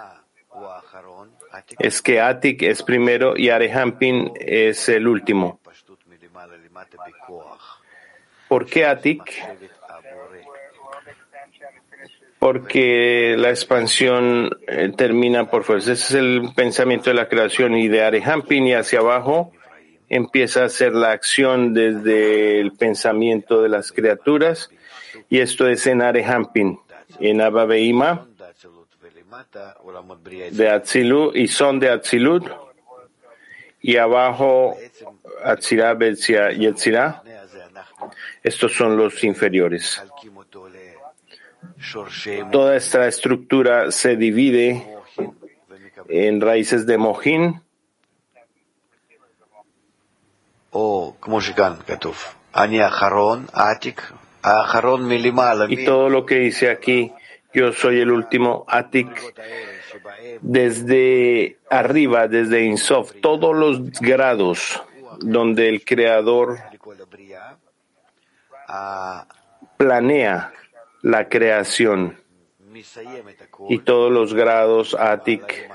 Es 1.79 2.01
que 2.01 2.21
Atik 2.21 2.63
es 2.63 2.81
primero 2.83 3.33
y 3.35 3.49
Arehampin 3.49 4.31
es 4.39 4.87
el 4.89 5.07
último. 5.07 5.59
¿Por 8.47 8.65
qué 8.65 8.85
Atik? 8.85 9.21
Porque 12.39 13.35
la 13.37 13.49
expansión 13.49 14.51
eh, 14.67 14.91
termina 14.95 15.49
por 15.49 15.63
fuerza. 15.63 15.93
Ese 15.93 16.03
es 16.03 16.13
el 16.13 16.49
pensamiento 16.55 17.09
de 17.09 17.15
la 17.15 17.27
creación 17.27 17.75
y 17.75 17.87
de 17.87 18.03
Arehampin 18.03 18.67
y 18.67 18.73
hacia 18.73 18.99
abajo 18.99 19.51
empieza 20.09 20.63
a 20.63 20.69
ser 20.69 20.93
la 20.93 21.11
acción 21.11 21.73
desde 21.73 22.59
el 22.59 22.71
pensamiento 22.73 23.61
de 23.61 23.69
las 23.69 23.91
criaturas 23.91 24.69
y 25.29 25.39
esto 25.39 25.67
es 25.67 25.85
en 25.87 26.01
Arehampin, 26.01 26.79
en 27.19 27.41
Abba 27.41 27.65
de 30.51 30.69
Atzilut 30.69 31.35
y 31.35 31.47
son 31.47 31.79
de 31.79 31.89
Atzilut 31.89 32.49
y 33.81 33.97
abajo 33.97 34.77
Atzirah, 35.43 35.93
Betzia 35.93 36.51
y 36.51 36.65
Etzirah. 36.65 37.23
Estos 38.43 38.73
son 38.73 38.97
los 38.97 39.23
inferiores. 39.23 40.01
Toda 42.51 42.75
esta 42.75 43.07
estructura 43.07 43.91
se 43.91 44.15
divide 44.15 44.85
en 46.09 46.41
raíces 46.41 46.85
de 46.85 46.97
Mohin. 46.97 47.61
Y 55.69 55.85
todo 55.85 56.09
lo 56.09 56.25
que 56.25 56.35
dice 56.35 56.69
aquí 56.69 57.13
yo 57.53 57.71
soy 57.73 57.99
el 58.01 58.11
último 58.11 58.65
Atik. 58.67 59.09
Desde 60.41 61.57
arriba, 61.69 62.27
desde 62.27 62.63
Insof, 62.63 63.13
todos 63.21 63.55
los 63.55 63.91
grados 63.99 64.81
donde 65.19 65.69
el 65.69 65.83
Creador 65.83 66.59
planea 69.77 70.53
la 71.07 71.29
creación 71.29 72.17
y 73.69 73.79
todos 73.79 74.11
los 74.11 74.33
grados 74.33 74.93
Atik 74.93 75.71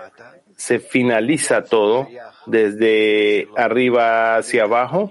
se 0.57 0.79
finaliza 0.79 1.65
todo 1.65 2.07
desde 2.47 3.49
arriba 3.57 4.37
hacia 4.37 4.65
abajo 4.65 5.11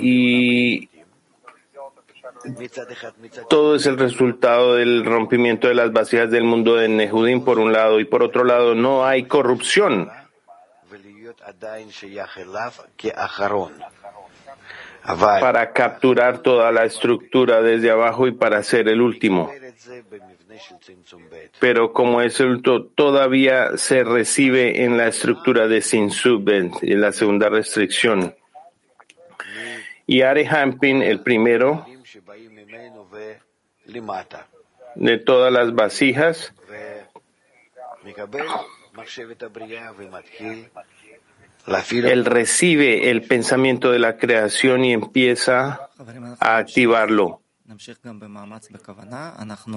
y 0.00 0.88
todo 3.48 3.74
es 3.74 3.86
el 3.86 3.98
resultado 3.98 4.74
del 4.74 5.04
rompimiento 5.06 5.68
de 5.68 5.74
las 5.74 5.92
vasijas 5.92 6.30
del 6.30 6.44
mundo 6.44 6.76
de 6.76 6.88
Nehudim 6.88 7.42
por 7.42 7.58
un 7.58 7.72
lado 7.72 8.00
y 8.00 8.04
por 8.04 8.22
otro 8.22 8.44
lado 8.44 8.74
no 8.74 9.06
hay 9.06 9.24
corrupción. 9.24 10.10
Para 15.04 15.72
capturar 15.72 16.38
toda 16.38 16.70
la 16.72 16.84
estructura 16.84 17.62
desde 17.62 17.90
abajo 17.90 18.26
y 18.26 18.32
para 18.32 18.62
ser 18.62 18.88
el 18.88 19.00
último. 19.00 19.50
Pero 21.58 21.92
como 21.92 22.20
es 22.20 22.40
el 22.40 22.62
todavía 22.62 23.76
se 23.76 24.04
recibe 24.04 24.84
en 24.84 24.96
la 24.96 25.08
estructura 25.08 25.68
de 25.68 25.80
Sinsub, 25.80 26.48
en 26.48 27.00
la 27.00 27.12
segunda 27.12 27.48
restricción. 27.48 28.34
Y 30.06 30.22
Arehampin, 30.22 31.02
el 31.02 31.20
primero, 31.20 31.86
de 34.96 35.18
todas 35.18 35.52
las 35.52 35.74
vasijas 35.74 36.52
él 41.66 42.24
recibe 42.24 43.10
el 43.10 43.22
pensamiento 43.22 43.90
de 43.90 43.98
la 43.98 44.16
creación 44.16 44.84
y 44.84 44.92
empieza 44.92 45.88
a 46.40 46.56
activarlo. 46.56 47.42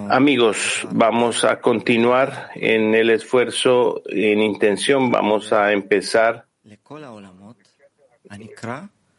Amigos, 0.10 0.88
vamos 0.92 1.44
a 1.44 1.60
continuar 1.60 2.50
en 2.56 2.96
el 2.96 3.12
esfuerzo, 3.12 4.02
en 4.08 4.42
intención, 4.42 5.12
vamos 5.12 5.54
a 5.54 5.72
empezar 5.72 6.48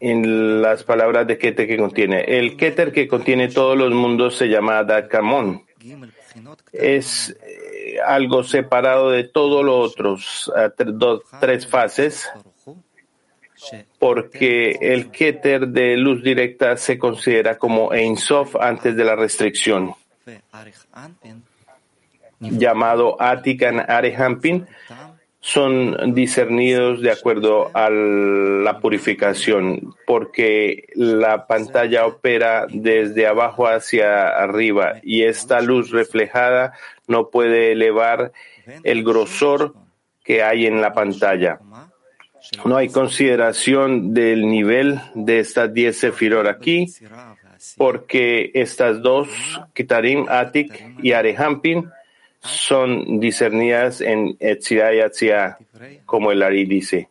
en 0.01 0.61
las 0.61 0.83
palabras 0.83 1.27
de 1.27 1.39
Keter 1.39 1.69
que 1.69 1.77
contiene. 1.77 2.23
El 2.23 2.57
Keter 2.57 2.93
que 2.93 3.07
contiene 3.07 3.49
todos 3.49 3.79
los 3.79 3.93
mundos 3.93 4.37
se 4.37 4.49
llama 4.49 4.79
Adakamon. 4.79 5.65
Es 6.73 7.31
eh, 7.31 7.97
algo 8.05 8.43
separado 8.43 9.11
de 9.11 9.25
todos 9.25 9.65
los 9.65 9.93
otros, 9.93 10.53
tres 11.41 11.67
fases, 11.67 12.29
porque 13.99 14.79
el 14.81 15.11
Keter 15.11 15.69
de 15.69 15.97
luz 15.97 16.23
directa 16.23 16.77
se 16.77 16.99
considera 16.99 17.57
como 17.59 17.93
Ein 17.93 18.17
Sof 18.17 18.57
antes 18.57 18.97
de 18.97 19.05
la 19.05 19.17
restricción, 19.17 19.95
llamado 22.41 23.21
Atikan 23.21 23.85
Arehampin, 23.89 24.67
son 25.41 26.15
discernidos 26.15 27.03
de 27.03 27.13
acuerdo 27.13 27.71
a 27.75 27.91
la 27.91 28.81
purificación, 28.81 29.95
porque 30.07 30.89
la 30.95 31.47
pantalla 31.47 32.07
opera 32.07 32.67
desde 32.71 33.27
abajo 33.27 33.67
hacia 33.67 34.29
arriba 34.29 35.01
y 35.03 35.25
esta 35.25 35.61
luz 35.61 35.91
reflejada 35.91 36.73
no 37.09 37.29
puede 37.29 37.73
elevar 37.73 38.33
el 38.85 39.05
grosor 39.05 39.75
que 40.25 40.43
hay 40.43 40.65
en 40.67 40.81
la 40.81 40.95
pantalla. 40.95 41.61
No 42.65 42.77
hay 42.77 42.89
consideración 42.89 44.13
del 44.15 44.49
nivel 44.49 45.01
de 45.15 45.41
estas 45.41 45.73
10 45.73 45.97
sefirot 45.97 46.47
aquí, 46.47 46.87
porque 47.77 48.51
estas 48.55 49.01
dos, 49.03 49.29
Kitarim, 49.73 50.27
Atik 50.29 50.99
y 51.03 51.13
Arehampin, 51.13 51.91
son 52.41 53.21
discernidas 53.21 54.01
en 54.01 54.37
Etzia 54.39 54.95
y 54.95 55.01
Atzia, 55.01 55.59
como 56.05 56.31
el 56.33 56.43
Ari 56.43 56.67
dice. 56.67 57.09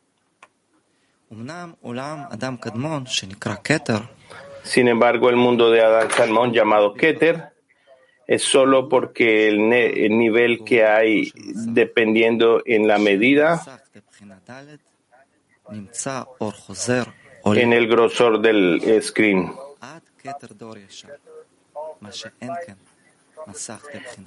Sin 4.64 4.88
embargo, 4.88 5.30
el 5.30 5.36
mundo 5.36 5.72
de 5.72 5.82
Adán 5.82 6.08
Kadmon, 6.16 6.54
llamado 6.54 6.94
Keter, 6.94 7.54
es 8.28 8.44
solo 8.44 8.88
porque 8.88 9.48
el, 9.48 9.68
nivel 9.68 10.64
que 10.64 10.86
hay 10.86 11.32
dependiendo 11.36 12.62
en 12.66 12.88
la 12.88 12.98
medida 12.98 13.62
en 17.45 17.73
el 17.73 17.89
grosor 17.89 18.41
del 18.41 19.03
screen 19.03 19.53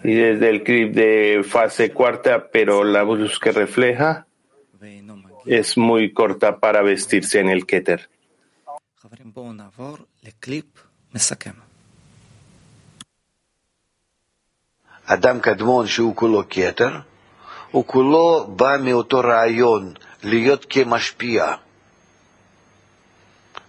y 0.04 0.14
desde 0.14 0.50
el 0.50 0.64
clip 0.64 0.94
de 0.94 1.44
fase 1.48 1.92
cuarta, 1.92 2.50
pero 2.52 2.84
la 2.84 3.04
luz 3.04 3.40
que 3.40 3.52
refleja 3.52 4.26
es 5.46 5.78
muy 5.78 6.14
corta 6.14 6.60
para 6.60 6.82
vestirse 6.82 7.40
en 7.40 7.50
el 7.50 7.66
Keter. 7.66 8.08
אדם 15.06 15.40
קדמון 15.40 15.88
שהוא 15.88 16.16
כולו 16.16 16.44
כתר, 16.50 17.00
הוא 17.72 17.86
כולו 17.86 18.48
בא 18.56 18.78
מאותו 18.84 19.20
רעיון 19.20 19.94
להיות 20.23 20.67
כמשפיע. 20.71 21.55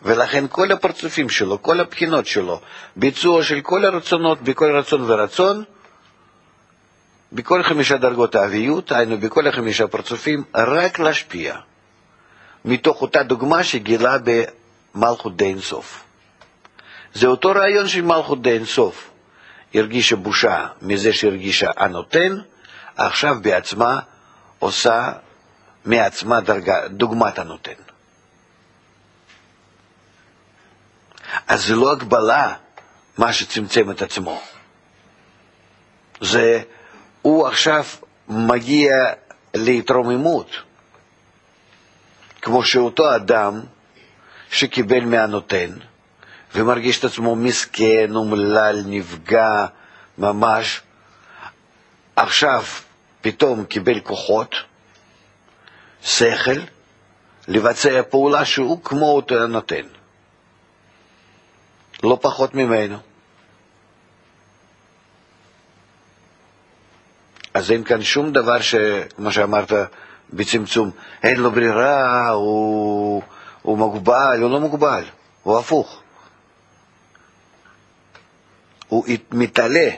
ולכן 0.02 0.46
כל 0.50 0.72
הפרצופים 0.72 1.30
שלו, 1.30 1.62
כל 1.62 1.80
הבחינות 1.80 2.28
שלו, 2.28 2.62
ביצוע 2.96 3.44
של 3.44 3.62
כל 3.62 3.86
הרצונות, 3.86 4.42
בכל 4.42 4.78
רצון 4.78 5.12
ורצון, 5.12 5.64
בכל 7.32 7.64
חמישה 7.64 7.98
דרגות 7.98 8.36
האביות, 8.36 8.92
היינו 8.92 9.18
בכל 9.18 9.48
החמישה 9.48 9.88
פרצופים, 9.88 10.44
רק 10.56 11.00
להשפיע, 11.00 11.56
מתוך 12.66 13.02
אותה 13.02 13.24
דוגמה 13.24 13.64
שגילה 13.64 14.18
במלכות 14.24 15.38
די 15.38 15.46
אינסוף. 15.46 16.04
זה 17.14 17.28
אותו 17.28 17.50
רעיון 17.50 17.88
של 17.88 18.02
מלכות 18.02 18.42
די 18.42 18.52
אינסוף. 18.52 19.10
הרגישה 19.74 20.16
בושה 20.16 20.68
מזה 20.82 21.14
שהרגישה 21.14 21.70
הנותן, 21.78 22.38
עכשיו 22.96 23.38
בעצמה 23.42 24.00
עושה 24.60 25.12
מעצמה 25.88 26.42
דרגה, 26.42 26.88
דוגמת 26.88 27.40
הנותן. 27.40 27.72
אז 31.48 31.66
זה 31.66 31.76
לא 31.76 31.92
הגבלה, 31.92 32.56
מה 33.18 33.34
שצמצם 33.34 33.92
את 33.92 34.02
עצמו. 34.02 34.42
זה, 36.22 36.62
הוא 37.22 37.48
עכשיו 37.48 37.84
מגיע 38.28 38.94
להתרוממות, 39.54 40.52
כמו 42.42 42.64
שאותו 42.64 43.16
אדם 43.16 43.62
שקיבל 44.52 45.06
מהנותן, 45.06 45.70
ומרגיש 46.56 47.00
את 47.00 47.04
עצמו 47.04 47.36
מסכן, 47.36 48.16
אומלל, 48.16 48.82
נפגע, 48.86 49.66
ממש, 50.18 50.82
עכשיו 52.16 52.64
פתאום 53.22 53.66
קיבל 53.66 54.00
כוחות, 54.00 54.56
שכל, 56.04 56.60
לבצע 57.48 58.02
פעולה 58.10 58.46
שהוא 58.46 58.84
כמו 58.84 59.06
אותו 59.16 59.48
נותן. 59.48 59.86
לא 62.04 62.18
פחות 62.22 62.56
ממנו. 62.56 62.98
אז 67.54 67.72
אין 67.72 67.84
כאן 67.84 68.04
שום 68.04 68.32
דבר 68.32 68.62
שכמו 68.62 69.32
שאמרת 69.32 69.72
בצמצום, 70.34 70.92
אין 71.24 71.40
לו 71.40 71.52
ברירה, 71.52 72.30
הוא, 72.30 73.24
הוא 73.62 73.78
מוגבל, 73.78 74.40
הוא 74.42 74.52
לא 74.52 74.60
מוגבל, 74.60 75.04
הוא 75.44 75.60
הפוך. 75.60 76.02
הוא 78.88 79.06
מתעלה 79.32 79.90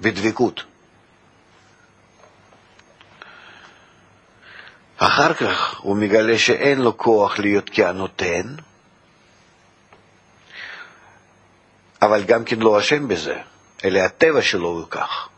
בדבקות. 0.00 0.62
אחר 5.02 5.34
כך 5.34 5.80
הוא 5.80 5.96
מגלה 5.96 6.38
שאין 6.38 6.80
לו 6.80 6.98
כוח 6.98 7.38
להיות 7.38 7.70
כהנותן, 7.72 8.54
אבל 12.02 12.24
גם 12.24 12.44
כן 12.44 12.58
לא 12.58 12.80
אשם 12.80 13.08
בזה, 13.08 13.38
אלא 13.84 13.98
הטבע 13.98 14.42
שלו 14.42 14.68
הוא 14.68 14.86
כך. 14.90 15.28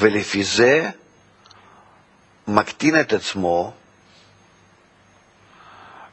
ולפי 0.00 0.44
זה 0.44 0.90
מקטין 2.48 3.00
את 3.00 3.12
עצמו 3.12 3.72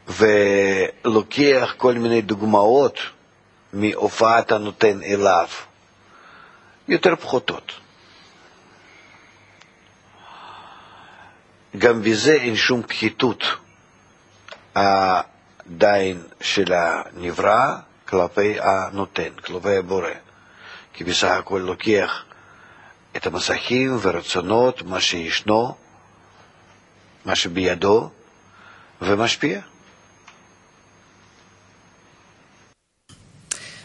ולוקח 0.07 1.73
כל 1.77 1.93
מיני 1.93 2.21
דוגמאות 2.21 2.99
מהופעת 3.73 4.51
הנותן 4.51 5.03
אליו, 5.03 5.47
יותר 6.87 7.15
פחותות. 7.15 7.71
גם 11.77 12.01
בזה 12.01 12.33
אין 12.33 12.55
שום 12.55 12.83
פחיתות 12.83 13.43
עדיין 14.73 16.23
של 16.41 16.73
הנברא 16.73 17.75
כלפי 18.05 18.59
הנותן, 18.61 19.29
כלפי 19.45 19.75
הבורא, 19.75 20.09
כי 20.93 21.03
בסך 21.03 21.27
הכל 21.27 21.61
לוקח 21.65 22.23
את 23.17 23.27
המסכים 23.27 23.97
ורצונות, 24.01 24.81
מה 24.81 25.01
שישנו, 25.01 25.75
מה 27.25 27.35
שבידו, 27.35 28.09
ומשפיע. 29.01 29.61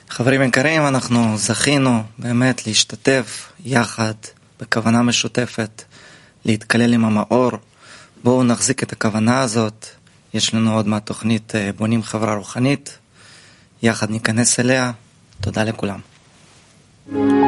חברים 0.08 0.42
יקרים, 0.42 0.86
אנחנו 0.86 1.36
זכינו 1.36 2.02
באמת 2.18 2.66
להשתתף 2.66 3.52
יחד 3.64 4.14
בכוונה 4.60 5.02
משותפת 5.02 5.82
להתקלל 6.44 6.94
עם 6.94 7.04
המאור. 7.04 7.50
בואו 8.24 8.44
נחזיק 8.44 8.82
את 8.82 8.92
הכוונה 8.92 9.40
הזאת. 9.40 9.86
יש 10.34 10.54
לנו 10.54 10.74
עוד 10.74 10.88
מהתוכנית 10.88 11.52
בונים 11.76 12.02
חברה 12.02 12.34
רוחנית. 12.34 12.98
יחד 13.82 14.10
ניכנס 14.10 14.60
אליה. 14.60 14.92
תודה 15.40 15.64
לכולם. 15.64 16.00
thank 17.06 17.16
you 17.16 17.43